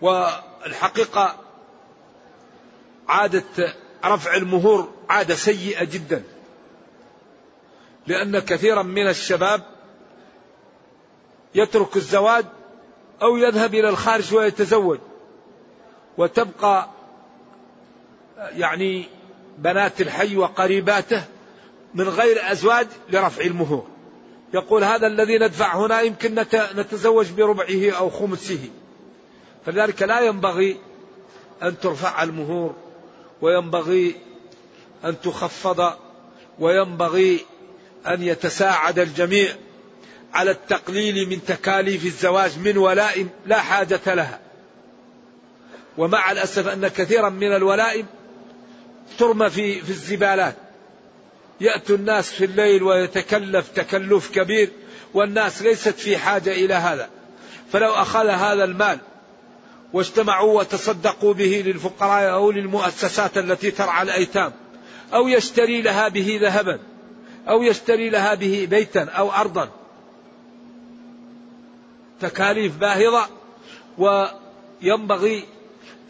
والحقيقة 0.00 1.36
عادة 3.08 3.74
رفع 4.04 4.34
المهور 4.34 4.92
عادة 5.08 5.34
سيئة 5.34 5.84
جدا. 5.84 6.22
لأن 8.06 8.38
كثيرا 8.38 8.82
من 8.82 9.08
الشباب 9.08 9.62
يترك 11.54 11.96
الزواج 11.96 12.44
أو 13.22 13.36
يذهب 13.36 13.74
إلى 13.74 13.88
الخارج 13.88 14.34
ويتزوج 14.34 14.98
وتبقى 16.18 16.88
يعني 18.38 19.04
بنات 19.58 20.00
الحي 20.00 20.36
وقريباته 20.36 21.24
من 21.94 22.08
غير 22.08 22.52
أزواج 22.52 22.86
لرفع 23.10 23.44
المهور. 23.44 23.86
يقول 24.54 24.84
هذا 24.84 25.06
الذي 25.06 25.38
ندفع 25.38 25.76
هنا 25.76 26.00
يمكن 26.00 26.44
نتزوج 26.76 27.30
بربعه 27.30 27.90
أو 27.90 28.10
خمسه. 28.10 28.70
فلذلك 29.66 30.02
لا 30.02 30.20
ينبغي 30.20 30.76
أن 31.62 31.78
ترفع 31.78 32.22
المهور 32.22 32.74
وينبغي 33.40 34.16
أن 35.04 35.20
تخفض 35.20 35.92
وينبغي 36.58 37.40
أن 38.06 38.22
يتساعد 38.22 38.98
الجميع 38.98 39.54
على 40.34 40.50
التقليل 40.50 41.28
من 41.28 41.44
تكاليف 41.44 42.06
الزواج 42.06 42.58
من 42.58 42.78
ولاء 42.78 43.26
لا 43.46 43.60
حاجة 43.60 44.14
لها. 44.14 44.40
ومع 45.98 46.32
الأسف 46.32 46.68
أن 46.68 46.88
كثيرا 46.88 47.28
من 47.28 47.56
الولائم 47.56 48.06
ترمى 49.18 49.50
في, 49.50 49.80
في 49.80 49.90
الزبالات. 49.90 50.54
يأتي 51.60 51.94
الناس 51.94 52.30
في 52.30 52.44
الليل 52.44 52.82
ويتكلف 52.82 53.68
تكلف 53.68 54.30
كبير 54.30 54.70
والناس 55.14 55.62
ليست 55.62 55.98
في 55.98 56.18
حاجة 56.18 56.52
إلى 56.52 56.74
هذا. 56.74 57.08
فلو 57.72 57.92
أخذ 57.92 58.26
هذا 58.26 58.64
المال 58.64 58.98
واجتمعوا 59.92 60.58
وتصدقوا 60.58 61.34
به 61.34 61.62
للفقراء 61.66 62.32
أو 62.32 62.50
للمؤسسات 62.50 63.38
التي 63.38 63.70
ترعى 63.70 64.02
الأيتام 64.02 64.52
أو 65.14 65.28
يشتري 65.28 65.82
لها 65.82 66.08
به 66.08 66.38
ذهبا 66.42 66.78
أو 67.48 67.62
يشتري 67.62 68.10
لها 68.10 68.34
به 68.34 68.66
بيتا 68.70 69.04
أو 69.04 69.32
أرضا. 69.32 69.70
تكاليف 72.20 72.76
باهظة 72.76 73.28
وينبغي 73.98 75.44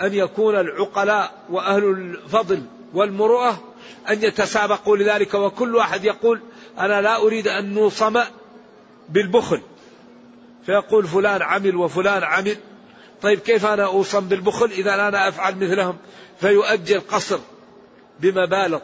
أن 0.03 0.15
يكون 0.15 0.57
العقلاء 0.61 1.33
وأهل 1.51 1.85
الفضل 1.85 2.63
والمروءة 2.95 3.63
أن 4.09 4.23
يتسابقوا 4.23 4.97
لذلك 4.97 5.35
وكل 5.35 5.77
واحد 5.77 6.05
يقول 6.05 6.41
أنا 6.79 7.01
لا 7.01 7.17
أريد 7.17 7.49
أن 7.49 7.75
نوصم 7.75 8.21
بالبخل. 9.09 9.63
فيقول 10.67 11.07
فلان 11.07 11.43
عمل 11.43 11.77
وفلان 11.77 12.23
عمل. 12.23 12.57
طيب 13.23 13.39
كيف 13.39 13.67
أنا 13.67 13.85
أوصم 13.85 14.21
بالبخل؟ 14.21 14.71
إذا 14.71 14.95
أنا 14.95 15.29
أفعل 15.29 15.57
مثلهم. 15.57 15.97
فيؤجل 16.41 17.01
قصر 17.01 17.39
بمبالغ 18.21 18.81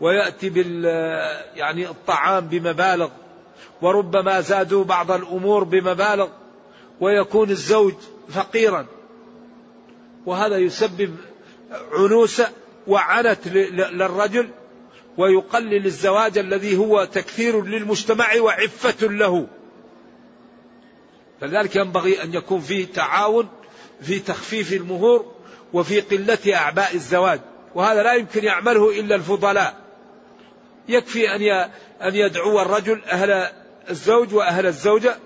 ويأتي 0.00 0.50
بال 0.50 0.84
يعني 1.56 1.86
الطعام 1.86 2.46
بمبالغ 2.46 3.08
وربما 3.82 4.40
زادوا 4.40 4.84
بعض 4.84 5.10
الأمور 5.10 5.64
بمبالغ 5.64 6.28
ويكون 7.00 7.50
الزوج 7.50 7.94
فقيرا. 8.28 8.86
وهذا 10.26 10.56
يسبب 10.56 11.16
عنوسة 11.92 12.50
وعنت 12.86 13.48
للرجل 13.48 14.50
ويقلل 15.18 15.86
الزواج 15.86 16.38
الذي 16.38 16.76
هو 16.76 17.04
تكثير 17.04 17.64
للمجتمع 17.64 18.40
وعفة 18.40 19.06
له. 19.06 19.46
فلذلك 21.40 21.76
ينبغي 21.76 22.22
أن 22.22 22.34
يكون 22.34 22.60
فيه 22.60 22.86
تعاون 22.86 23.48
في 24.00 24.18
تخفيف 24.18 24.72
المهور 24.72 25.32
وفي 25.72 26.00
قلة 26.00 26.56
أعباء 26.56 26.94
الزواج. 26.94 27.40
وهذا 27.74 28.02
لا 28.02 28.14
يمكن 28.14 28.44
يعمله 28.44 29.00
إلا 29.00 29.14
الفضلاء. 29.14 29.76
يكفي 30.88 31.34
أن 31.34 31.70
أن 32.02 32.14
يدعو 32.14 32.60
الرجل 32.60 33.02
أهل 33.04 33.48
الزوج 33.90 34.34
وأهل 34.34 34.66
الزوجة 34.66 35.16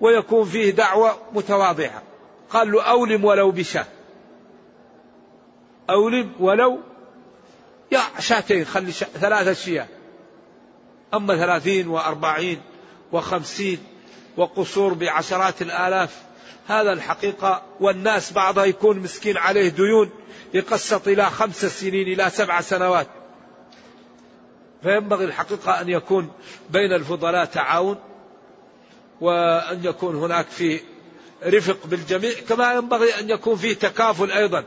ويكون 0.00 0.44
فيه 0.44 0.70
دعوة 0.70 1.18
متواضعة. 1.32 2.02
قال 2.50 2.72
له 2.72 2.82
أولم 2.82 3.24
ولو 3.24 3.50
بشاة 3.50 3.86
أولم 5.90 6.32
ولو 6.40 6.80
يا 7.92 8.00
شاتين 8.20 8.64
خلي 8.64 8.92
شا 8.92 9.06
ثلاثة 9.06 9.50
أشياء 9.50 9.88
أما 11.14 11.36
ثلاثين 11.36 11.88
وأربعين 11.88 12.60
وخمسين 13.12 13.78
وقصور 14.36 14.94
بعشرات 14.94 15.62
الآلاف 15.62 16.22
هذا 16.66 16.92
الحقيقة 16.92 17.62
والناس 17.80 18.32
بعضها 18.32 18.64
يكون 18.64 18.98
مسكين 18.98 19.36
عليه 19.36 19.68
ديون 19.68 20.10
يقسط 20.54 21.08
إلى 21.08 21.30
خمس 21.30 21.64
سنين 21.64 22.08
إلى 22.12 22.30
سبع 22.30 22.60
سنوات. 22.60 23.06
فينبغي 24.82 25.24
الحقيقة 25.24 25.80
أن 25.80 25.88
يكون 25.88 26.30
بين 26.70 26.92
الفضلاء 26.92 27.44
تعاون 27.44 27.98
وأن 29.20 29.84
يكون 29.84 30.16
هناك 30.16 30.46
في 30.46 30.80
رفق 31.46 31.86
بالجميع 31.86 32.32
كما 32.48 32.72
ينبغي 32.72 33.20
أن 33.20 33.30
يكون 33.30 33.56
في 33.56 33.74
تكافل 33.74 34.30
أيضا 34.30 34.64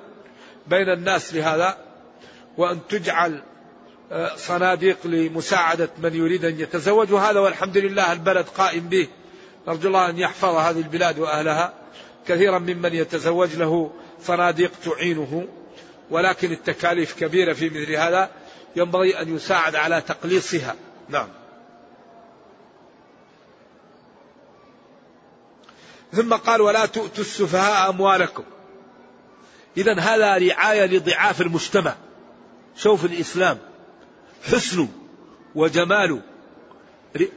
بين 0.68 0.90
الناس 0.90 1.34
لهذا. 1.34 1.89
وأن 2.60 2.80
تجعل 2.90 3.42
آه، 4.12 4.36
صناديق 4.36 5.08
لمساعدة 5.08 5.90
من 5.98 6.16
يريد 6.16 6.46
أن 6.46 6.60
يتزوج. 6.60 7.12
وهذا 7.12 7.40
والحمد 7.40 7.78
لله 7.78 8.12
البلد 8.12 8.46
قائم 8.46 8.90
به. 8.90 9.08
نرجو 9.68 9.88
الله 9.88 10.10
أن 10.10 10.18
يحفظ 10.18 10.56
هذه 10.56 10.78
البلاد 10.78 11.20
وأهلها. 11.20 11.74
كثيرا 12.28 12.60
ممن 12.60 12.94
يتزوج 12.94 13.56
له 13.56 13.92
صناديق 14.22 14.72
تعينه. 14.86 15.48
ولكن 16.10 16.52
التكاليف 16.52 17.14
كبيرة 17.20 17.54
في 17.54 17.70
مثل 17.70 17.92
هذا. 17.92 18.30
ينبغي 18.76 19.22
أن 19.22 19.36
يساعد 19.36 19.76
على 19.76 20.02
تقليصها. 20.02 20.76
نعم. 21.10 21.28
ثم 26.14 26.34
قال 26.34 26.62
ولا 26.62 26.86
تؤتوا 26.86 27.24
السفهاء 27.24 27.90
أموالكم. 27.90 28.44
إذا 29.78 30.00
هذا 30.00 30.38
رعاية 30.38 30.86
لضعاف 30.86 31.42
المجتمع. 31.42 31.96
شوف 32.76 33.06
الإسلام 33.06 33.58
حسنه 34.44 34.88
وجماله 35.56 36.22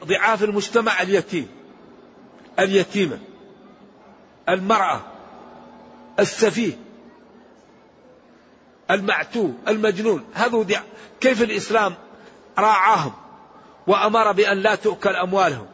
ضعاف 0.04 0.44
المجتمع 0.44 1.02
اليتيم 1.02 1.48
اليتيمة 2.58 3.18
المرأة 4.48 5.00
السفيه 6.20 6.78
المعتوه 8.90 9.54
المجنون 9.68 10.24
هذو 10.34 10.66
كيف 11.20 11.42
الإسلام 11.42 11.94
راعاهم؟ 12.58 13.12
وأمر 13.86 14.32
بأن 14.32 14.58
لا 14.58 14.74
تؤكل 14.74 15.16
أموالهم 15.16 15.66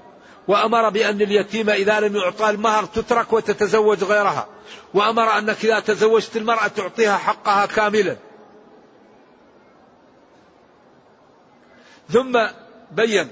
وأمر 0.49 0.88
بأن 0.88 1.21
اليتيمة 1.21 1.73
إذا 1.73 2.01
لم 2.01 2.16
يعطى 2.16 2.51
المهر 2.51 2.85
تترك 2.85 3.33
وتتزوج 3.33 4.05
غيرها 4.05 4.47
وأمر 4.94 5.38
أنك 5.38 5.64
إذا 5.64 5.81
تزوجت 5.81 6.37
المرأة 6.37 6.66
تعطيها 6.66 7.16
حقها 7.16 7.66
كاملا. 7.66 8.16
ثم 12.12 12.38
بين 12.92 13.29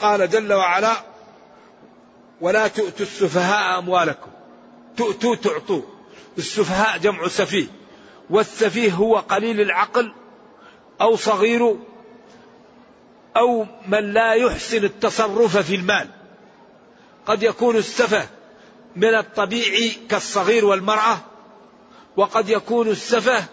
قال 0.00 0.30
جل 0.30 0.52
وعلا 0.52 0.92
ولا 2.40 2.68
تؤتوا 2.68 3.06
السفهاء 3.06 3.78
أموالكم. 3.78 4.30
تؤتوا 4.96 5.34
تعطوا. 5.34 5.82
السفهاء 6.38 6.98
جمع 6.98 7.28
سفيه 7.28 7.66
والسفيه 8.30 8.92
هو 8.92 9.18
قليل 9.18 9.60
العقل 9.60 10.12
أو 11.00 11.16
صغير 11.16 11.76
أو 13.36 13.66
من 13.88 14.12
لا 14.12 14.32
يحسن 14.32 14.84
التصرف 14.84 15.56
في 15.56 15.74
المال. 15.74 16.08
قد 17.26 17.42
يكون 17.42 17.76
السفه 17.76 18.28
من 18.96 19.14
الطبيعي 19.14 19.88
كالصغير 20.08 20.64
والمرأة 20.64 21.18
وقد 22.16 22.48
يكون 22.48 22.88
السفه 22.88 23.44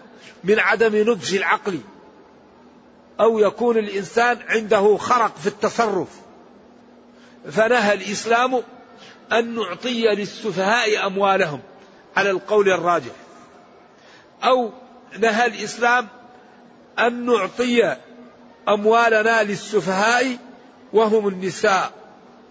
من 0.44 0.58
عدم 0.58 0.96
نضج 0.96 1.34
العقل. 1.34 1.80
أو 3.20 3.38
يكون 3.38 3.78
الإنسان 3.78 4.38
عنده 4.48 4.96
خرق 4.96 5.36
في 5.36 5.46
التصرف. 5.46 6.08
فنهى 7.50 7.92
الإسلام 7.94 8.62
أن 9.32 9.54
نعطي 9.54 10.02
للسفهاء 10.02 11.06
أموالهم 11.06 11.60
على 12.16 12.30
القول 12.30 12.68
الراجح. 12.72 13.12
أو 14.44 14.72
نهى 15.18 15.46
الإسلام 15.46 16.08
أن 16.98 17.26
نعطي 17.26 17.96
أموالنا 18.68 19.42
للسفهاء 19.42 20.36
وهم 20.92 21.28
النساء 21.28 21.92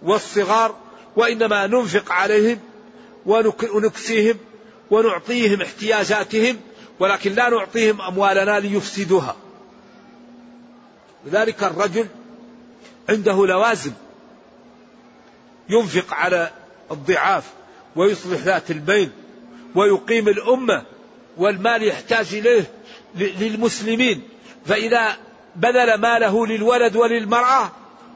والصغار 0.02 0.74
وإنما 1.16 1.66
ننفق 1.66 2.12
عليهم 2.12 2.60
ونكسيهم 3.26 4.38
ونعطيهم 4.90 5.62
احتياجاتهم 5.62 6.60
ولكن 7.00 7.32
لا 7.32 7.48
نعطيهم 7.48 8.00
أموالنا 8.00 8.60
ليفسدوها. 8.60 9.36
لذلك 11.26 11.62
الرجل 11.62 12.06
عنده 13.08 13.46
لوازم 13.46 13.92
ينفق 15.68 16.14
على 16.14 16.50
الضعاف 16.90 17.44
ويصلح 17.96 18.40
ذات 18.40 18.70
البين 18.70 19.10
ويقيم 19.74 20.28
الأمة 20.28 20.84
والمال 21.36 21.82
يحتاج 21.82 22.34
إليه 22.34 22.70
للمسلمين. 23.14 24.22
فإذا 24.66 25.16
بذل 25.56 25.94
ماله 25.94 26.46
للولد 26.46 26.96
وللمرأة 26.96 27.72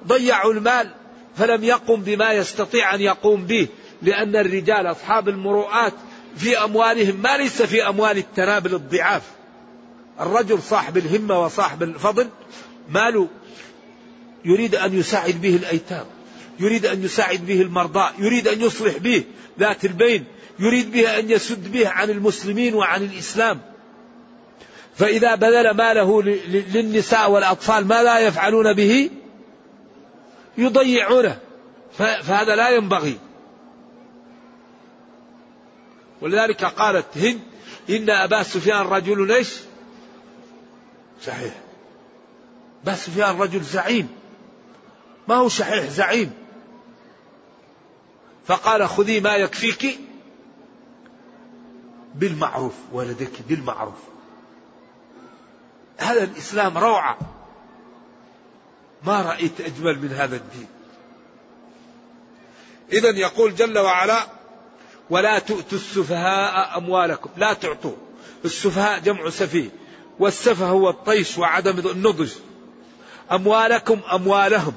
ضيعوا 0.06 0.52
المال 0.52 0.90
فلم 1.36 1.64
يقم 1.64 1.96
بما 1.96 2.32
يستطيع 2.32 2.94
أن 2.94 3.00
يقوم 3.00 3.46
به 3.46 3.68
لأن 4.02 4.36
الرجال 4.36 4.86
أصحاب 4.86 5.28
المروءات 5.28 5.92
في 6.36 6.64
أموالهم 6.64 7.16
ما 7.16 7.36
ليس 7.36 7.62
في 7.62 7.88
أموال 7.88 8.18
التنابل 8.18 8.74
الضعاف 8.74 9.22
الرجل 10.20 10.62
صاحب 10.62 10.96
الهمة 10.96 11.44
وصاحب 11.44 11.82
الفضل 11.82 12.28
ماله 12.88 13.28
يريد 14.44 14.74
أن 14.74 14.98
يساعد 14.98 15.40
به 15.40 15.56
الأيتام 15.56 16.06
يريد 16.60 16.86
أن 16.86 17.04
يساعد 17.04 17.46
به 17.46 17.62
المرضى 17.62 18.10
يريد 18.18 18.48
أن 18.48 18.60
يصلح 18.60 18.96
به 18.96 19.24
ذات 19.58 19.84
البين 19.84 20.24
يريد 20.58 20.92
به 20.92 21.18
أن 21.18 21.30
يسد 21.30 21.72
به 21.72 21.88
عن 21.88 22.10
المسلمين 22.10 22.74
وعن 22.74 23.02
الإسلام. 23.02 23.60
فإذا 24.96 25.34
بذل 25.34 25.70
ماله 25.70 26.22
للنساء 26.72 27.30
والأطفال 27.30 27.86
ما 27.86 28.02
لا 28.02 28.18
يفعلون 28.18 28.72
به؟ 28.72 29.10
يضيعونه. 30.58 31.38
فهذا 31.98 32.56
لا 32.56 32.70
ينبغي. 32.70 33.18
ولذلك 36.20 36.64
قالت 36.64 37.18
هند 37.18 37.40
إن 37.90 38.10
أبا 38.10 38.42
سفيان 38.42 38.86
رجل 38.86 39.32
إيش؟ 39.32 39.48
صحيح. 41.22 41.63
أبا 42.84 42.94
سفيان 42.94 43.38
رجل 43.38 43.62
زعيم. 43.62 44.08
ما 45.28 45.34
هو 45.34 45.48
شحيح 45.48 45.84
زعيم. 45.84 46.32
فقال 48.46 48.88
خذي 48.88 49.20
ما 49.20 49.34
يكفيك 49.34 49.98
بالمعروف 52.14 52.74
ولدك 52.92 53.42
بالمعروف. 53.48 53.94
هذا 55.96 56.24
الإسلام 56.24 56.78
روعة. 56.78 57.18
ما 59.06 59.22
رأيت 59.22 59.60
أجمل 59.60 59.98
من 59.98 60.12
هذا 60.12 60.36
الدين. 60.36 60.66
إذا 62.92 63.10
يقول 63.10 63.54
جل 63.54 63.78
وعلا 63.78 64.26
ولا 65.10 65.38
تؤتوا 65.38 65.78
السفهاء 65.78 66.78
أموالكم. 66.78 67.30
لا 67.36 67.52
تعطوا 67.52 67.96
السفهاء 68.44 68.98
جمع 68.98 69.30
سفيه. 69.30 69.70
والسفه 70.18 70.66
هو 70.66 70.90
الطيش 70.90 71.38
وعدم 71.38 71.78
النضج. 71.78 72.32
أموالكم 73.32 74.00
أموالهم 74.12 74.72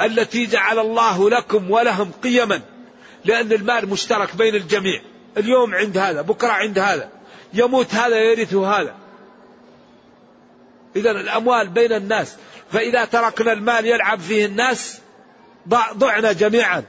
التي 0.00 0.46
جعل 0.46 0.78
الله 0.78 1.30
لكم 1.30 1.70
ولهم 1.70 2.10
قيما 2.22 2.60
لأن 3.24 3.52
المال 3.52 3.88
مشترك 3.88 4.36
بين 4.36 4.54
الجميع. 4.54 5.02
اليوم 5.36 5.74
عند 5.74 5.98
هذا 5.98 6.22
بكرة 6.22 6.48
عند 6.48 6.78
هذا 6.78 7.08
يموت 7.54 7.94
هذا 7.94 8.16
يرث 8.16 8.54
هذا. 8.54 8.94
إذا 10.96 11.10
الأموال 11.10 11.68
بين 11.68 11.92
الناس. 11.92 12.36
فإذا 12.72 13.04
تركنا 13.04 13.52
المال 13.52 13.86
يلعب 13.86 14.20
فيه 14.20 14.46
الناس 14.46 15.00
ضعنا 15.94 16.32
جميعا 16.32 16.84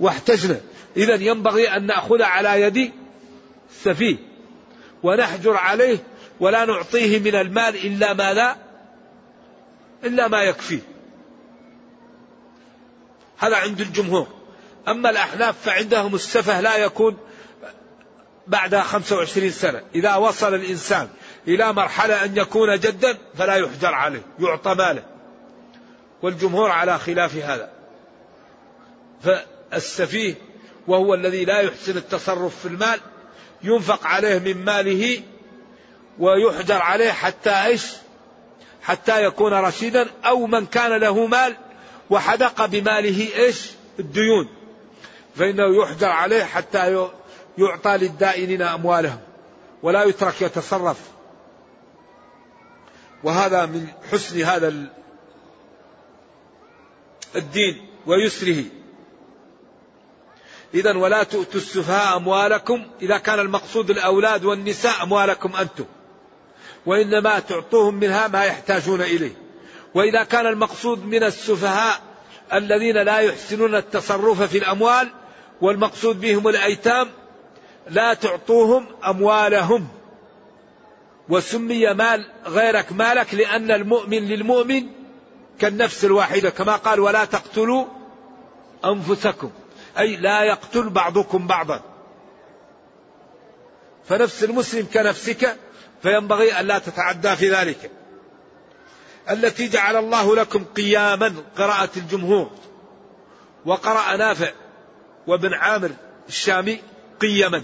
واحتجنا. 0.00 0.60
إذا 0.96 1.14
ينبغي 1.14 1.68
أن 1.68 1.86
نأخذ 1.86 2.22
على 2.22 2.60
يد 2.60 2.92
السفيه 3.70 4.16
ونحجر 5.02 5.56
عليه 5.56 5.98
ولا 6.40 6.64
نعطيه 6.64 7.18
من 7.18 7.34
المال 7.34 7.86
إلا 7.86 8.12
ما 8.12 8.32
لا 8.32 8.56
إلا 10.04 10.28
ما 10.28 10.42
يكفيه 10.42 10.80
هذا 13.38 13.56
عند 13.56 13.80
الجمهور. 13.80 14.28
أما 14.88 15.10
الأحناف 15.10 15.56
فعندهم 15.62 16.14
السفه 16.14 16.60
لا 16.60 16.76
يكون 16.76 17.16
بعد 18.46 18.76
25 18.76 19.50
سنة. 19.50 19.82
إذا 19.94 20.16
وصل 20.16 20.54
الإنسان 20.54 21.08
إلى 21.48 21.72
مرحلة 21.72 22.24
أن 22.24 22.36
يكون 22.36 22.78
جدا 22.78 23.18
فلا 23.34 23.54
يحجر 23.54 23.94
عليه 23.94 24.22
يعطى 24.38 24.74
ماله. 24.74 25.04
والجمهور 26.22 26.70
على 26.70 26.98
خلاف 26.98 27.36
هذا. 27.36 27.70
فالسفيه 29.22 30.34
وهو 30.88 31.14
الذي 31.14 31.44
لا 31.44 31.60
يحسن 31.60 31.96
التصرف 31.96 32.58
في 32.58 32.68
المال 32.68 33.00
ينفق 33.62 34.06
عليه 34.06 34.38
من 34.38 34.64
ماله 34.64 35.22
ويحجر 36.18 36.82
عليه 36.82 37.10
حتى 37.12 37.50
إيش؟ 37.50 37.86
حتى 38.82 39.24
يكون 39.24 39.52
رشيدا 39.52 40.10
أو 40.24 40.46
من 40.46 40.66
كان 40.66 40.92
له 40.92 41.26
مال 41.26 41.56
وحدق 42.10 42.66
بماله 42.66 43.36
إيش؟ 43.36 43.70
الديون. 43.98 44.48
فإنه 45.36 45.82
يحجر 45.82 46.08
عليه 46.08 46.44
حتى 46.44 47.08
يعطى 47.58 47.96
للدائنين 47.96 48.62
أموالهم 48.62 49.18
ولا 49.82 50.04
يترك 50.04 50.42
يتصرف. 50.42 50.98
وهذا 53.24 53.66
من 53.66 53.86
حسن 54.12 54.40
هذا 54.40 54.74
الدين 57.36 57.86
ويسره. 58.06 58.64
إذا 60.74 60.96
ولا 60.96 61.22
تؤتوا 61.22 61.60
السفهاء 61.60 62.16
أموالكم 62.16 62.86
إذا 63.02 63.18
كان 63.18 63.38
المقصود 63.38 63.90
الأولاد 63.90 64.44
والنساء 64.44 65.02
أموالكم 65.02 65.56
أنتم. 65.56 65.84
وإنما 66.86 67.38
تعطوهم 67.38 67.94
منها 67.94 68.28
ما 68.28 68.44
يحتاجون 68.44 69.00
إليه. 69.00 69.36
وإذا 69.94 70.24
كان 70.24 70.46
المقصود 70.46 71.06
من 71.06 71.22
السفهاء 71.22 72.00
الذين 72.52 72.96
لا 72.96 73.18
يحسنون 73.18 73.74
التصرف 73.74 74.42
في 74.42 74.58
الأموال 74.58 75.08
والمقصود 75.60 76.20
بهم 76.20 76.48
الأيتام 76.48 77.08
لا 77.90 78.14
تعطوهم 78.14 78.86
أموالهم. 79.06 79.88
وسمي 81.28 81.94
مال 81.94 82.26
غيرك 82.46 82.92
مالك 82.92 83.34
لأن 83.34 83.70
المؤمن 83.70 84.18
للمؤمن 84.18 84.86
كالنفس 85.58 86.04
الواحدة 86.04 86.50
كما 86.50 86.76
قال 86.76 87.00
ولا 87.00 87.24
تقتلوا 87.24 87.84
أنفسكم 88.84 89.50
أي 89.98 90.16
لا 90.16 90.42
يقتل 90.42 90.90
بعضكم 90.90 91.46
بعضا. 91.46 91.80
فنفس 94.04 94.44
المسلم 94.44 94.86
كنفسك 94.94 95.56
فينبغي 96.02 96.60
أن 96.60 96.66
لا 96.66 96.78
تتعدى 96.78 97.36
في 97.36 97.50
ذلك. 97.50 97.90
التي 99.30 99.68
جعل 99.68 99.96
الله 99.96 100.36
لكم 100.36 100.64
قياما 100.64 101.34
قراءة 101.58 101.90
الجمهور. 101.96 102.50
وقرأ 103.66 104.16
نافع 104.16 104.50
وابن 105.26 105.54
عامر 105.54 105.90
الشامي 106.28 106.82
قيما. 107.20 107.62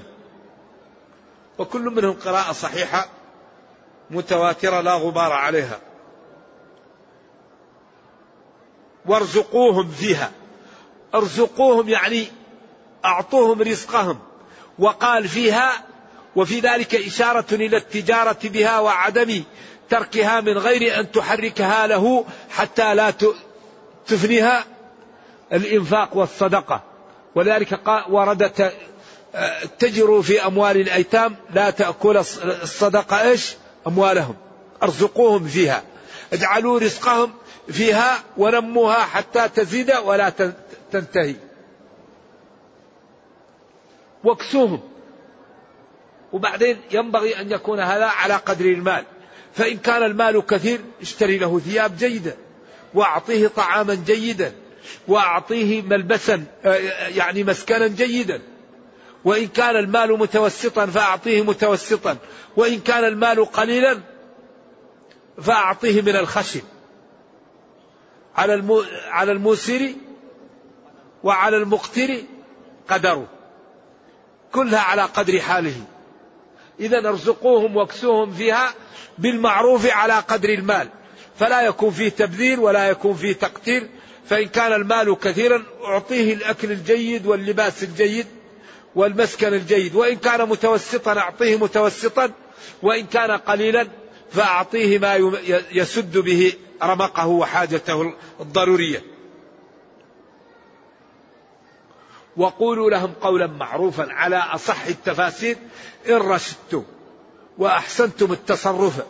وكل 1.58 1.82
منهم 1.82 2.12
قراءة 2.12 2.52
صحيحة 2.52 3.08
متواترة 4.10 4.80
لا 4.80 4.94
غبار 4.94 5.32
عليها. 5.32 5.80
وارزقوهم 9.06 9.90
فيها. 9.90 10.32
ارزقوهم 11.14 11.88
يعني 11.88 12.26
أعطوهم 13.04 13.62
رزقهم. 13.62 14.18
وقال 14.78 15.28
فيها 15.28 15.84
وفي 16.38 16.60
ذلك 16.60 16.94
إشارة 16.94 17.46
إلى 17.52 17.76
التجارة 17.76 18.38
بها 18.44 18.78
وعدم 18.78 19.42
تركها 19.90 20.40
من 20.40 20.58
غير 20.58 21.00
أن 21.00 21.12
تحركها 21.12 21.86
له 21.86 22.24
حتى 22.50 22.94
لا 22.94 23.12
تفنيها 24.06 24.64
الإنفاق 25.52 26.16
والصدقة. 26.16 26.82
ولذلك 27.34 27.80
وردت 28.10 28.72
تجروا 29.78 30.22
في 30.22 30.46
أموال 30.46 30.80
الأيتام 30.80 31.36
لا 31.54 31.70
تأكل 31.70 32.16
الصدقة 32.16 33.22
إيش؟ 33.22 33.56
أموالهم. 33.86 34.36
أرزقوهم 34.82 35.44
فيها. 35.44 35.82
اجعلوا 36.32 36.78
رزقهم 36.78 37.32
فيها 37.68 38.22
ونموها 38.36 39.04
حتى 39.04 39.48
تزيد 39.48 39.92
ولا 39.92 40.32
تنتهي. 40.92 41.34
واكسوهم. 44.24 44.97
وبعدين 46.32 46.80
ينبغي 46.90 47.40
أن 47.40 47.52
يكون 47.52 47.80
هذا 47.80 48.04
على 48.04 48.34
قدر 48.34 48.64
المال. 48.64 49.04
فإن 49.52 49.78
كان 49.78 50.02
المال 50.02 50.46
كثير 50.46 50.80
اشتري 51.02 51.38
له 51.38 51.58
ثياب 51.58 51.96
جيدة 51.96 52.36
وأعطيه 52.94 53.48
طعاما 53.48 53.94
جيدا 53.94 54.52
وأعطيه 55.08 55.82
ملبسا 55.82 56.44
آه، 56.64 56.74
يعني 57.08 57.44
مسكنا 57.44 57.86
جيدا. 57.86 58.40
وإن 59.24 59.46
كان 59.46 59.76
المال 59.76 60.18
متوسطا 60.18 60.86
فأعطيه 60.86 61.42
متوسطا. 61.42 62.16
وإن 62.56 62.80
كان 62.80 63.04
المال 63.04 63.44
قليلا 63.44 64.00
فأعطيه 65.42 66.02
من 66.02 66.16
الخشب 66.16 66.62
على 68.36 68.84
على 69.10 69.32
الموسر 69.32 69.92
وعلى 71.24 71.56
المقتر 71.56 72.16
قدره. 72.88 73.28
كلها 74.52 74.80
على 74.80 75.02
قدر 75.02 75.40
حاله. 75.40 75.84
إذا 76.80 77.08
ارزقوهم 77.08 77.76
واكسوهم 77.76 78.32
فيها 78.32 78.74
بالمعروف 79.18 79.86
على 79.86 80.14
قدر 80.14 80.48
المال. 80.48 80.88
فلا 81.38 81.62
يكون 81.62 81.90
فيه 81.90 82.08
تبذير 82.08 82.60
ولا 82.60 82.88
يكون 82.88 83.14
فيه 83.14 83.32
تقتير 83.32 83.88
فإن 84.28 84.48
كان 84.48 84.72
المال 84.72 85.18
كثيرا 85.18 85.62
أعطيه 85.84 86.34
الأكل 86.34 86.72
الجيد 86.72 87.26
واللباس 87.26 87.82
الجيد 87.82 88.26
والمسكن 88.94 89.54
الجيد. 89.54 89.94
وإن 89.94 90.16
كان 90.16 90.48
متوسطا 90.48 91.18
أعطيه 91.18 91.56
متوسطا. 91.56 92.30
وإن 92.82 93.06
كان 93.06 93.30
قليلا 93.30 93.88
فأعطيه 94.32 94.98
ما 94.98 95.40
يسد 95.72 96.18
به 96.18 96.52
رمقه 96.82 97.26
وحاجته 97.26 98.14
الضرورية. 98.40 99.17
وقولوا 102.38 102.90
لهم 102.90 103.12
قولا 103.20 103.46
معروفا 103.46 104.12
على 104.12 104.36
أصح 104.36 104.86
التفاسير 104.86 105.56
إن 106.08 106.14
رشدتم 106.14 106.84
وأحسنتم 107.58 108.32
التصرف 108.32 109.02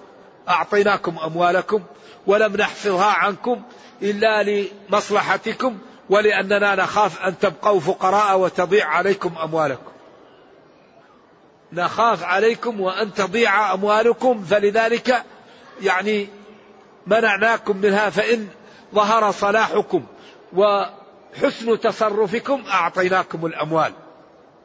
أعطيناكم 0.48 1.18
أموالكم 1.18 1.82
ولم 2.26 2.56
نحفظها 2.56 3.12
عنكم 3.12 3.62
إلا 4.02 4.42
لمصلحتكم 4.42 5.78
ولأننا 6.10 6.74
نخاف 6.74 7.22
أن 7.22 7.38
تبقوا 7.38 7.80
فقراء 7.80 8.38
وتضيع 8.38 8.88
عليكم 8.88 9.38
أموالكم. 9.42 9.92
نخاف 11.72 12.24
عليكم 12.24 12.80
وأن 12.80 13.14
تضيع 13.14 13.74
أموالكم 13.74 14.44
فلذلك 14.44 15.24
يعني 15.82 16.28
منعناكم 17.06 17.76
منها 17.76 18.10
فإن 18.10 18.48
ظهر 18.94 19.30
صلاحكم 19.30 20.04
وحسن 21.42 21.80
تصرفكم 21.80 22.64
أعطيناكم 22.66 23.46
الأموال. 23.46 23.92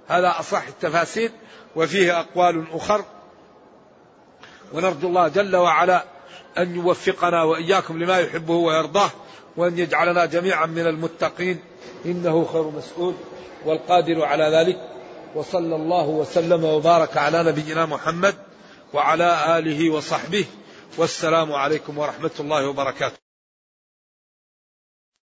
هذا 0.08 0.36
أصح 0.40 0.68
التفاسير 0.68 1.32
وفيه 1.76 2.20
أقوال 2.20 2.66
أخر. 2.72 3.06
ونرجو 4.74 5.08
الله 5.08 5.28
جل 5.28 5.56
وعلا 5.56 6.06
أن 6.58 6.76
يوفقنا 6.76 7.44
وإياكم 7.44 8.04
لما 8.04 8.20
يحبه 8.20 8.54
ويرضاه 8.54 9.10
وأن 9.58 9.78
يجعلنا 9.78 10.26
جميعا 10.26 10.66
من 10.66 10.88
المتقين. 10.88 11.60
إنه 12.06 12.46
خير 12.54 12.64
مسؤول 12.64 13.14
والقادر 13.66 14.26
على 14.26 14.44
ذلك. 14.44 14.90
وصلى 15.36 15.76
الله 15.76 16.08
وسلم 16.08 16.64
وبارك 16.64 17.18
على 17.18 17.44
نبينا 17.44 17.86
محمد 17.86 18.36
وعلى 18.94 19.60
آله 19.60 19.90
وصحبه. 19.90 20.46
والسلام 20.98 21.54
عليكم 21.54 21.98
ورحمة 21.98 22.32
الله 22.40 22.68
وبركاته. 22.68 23.23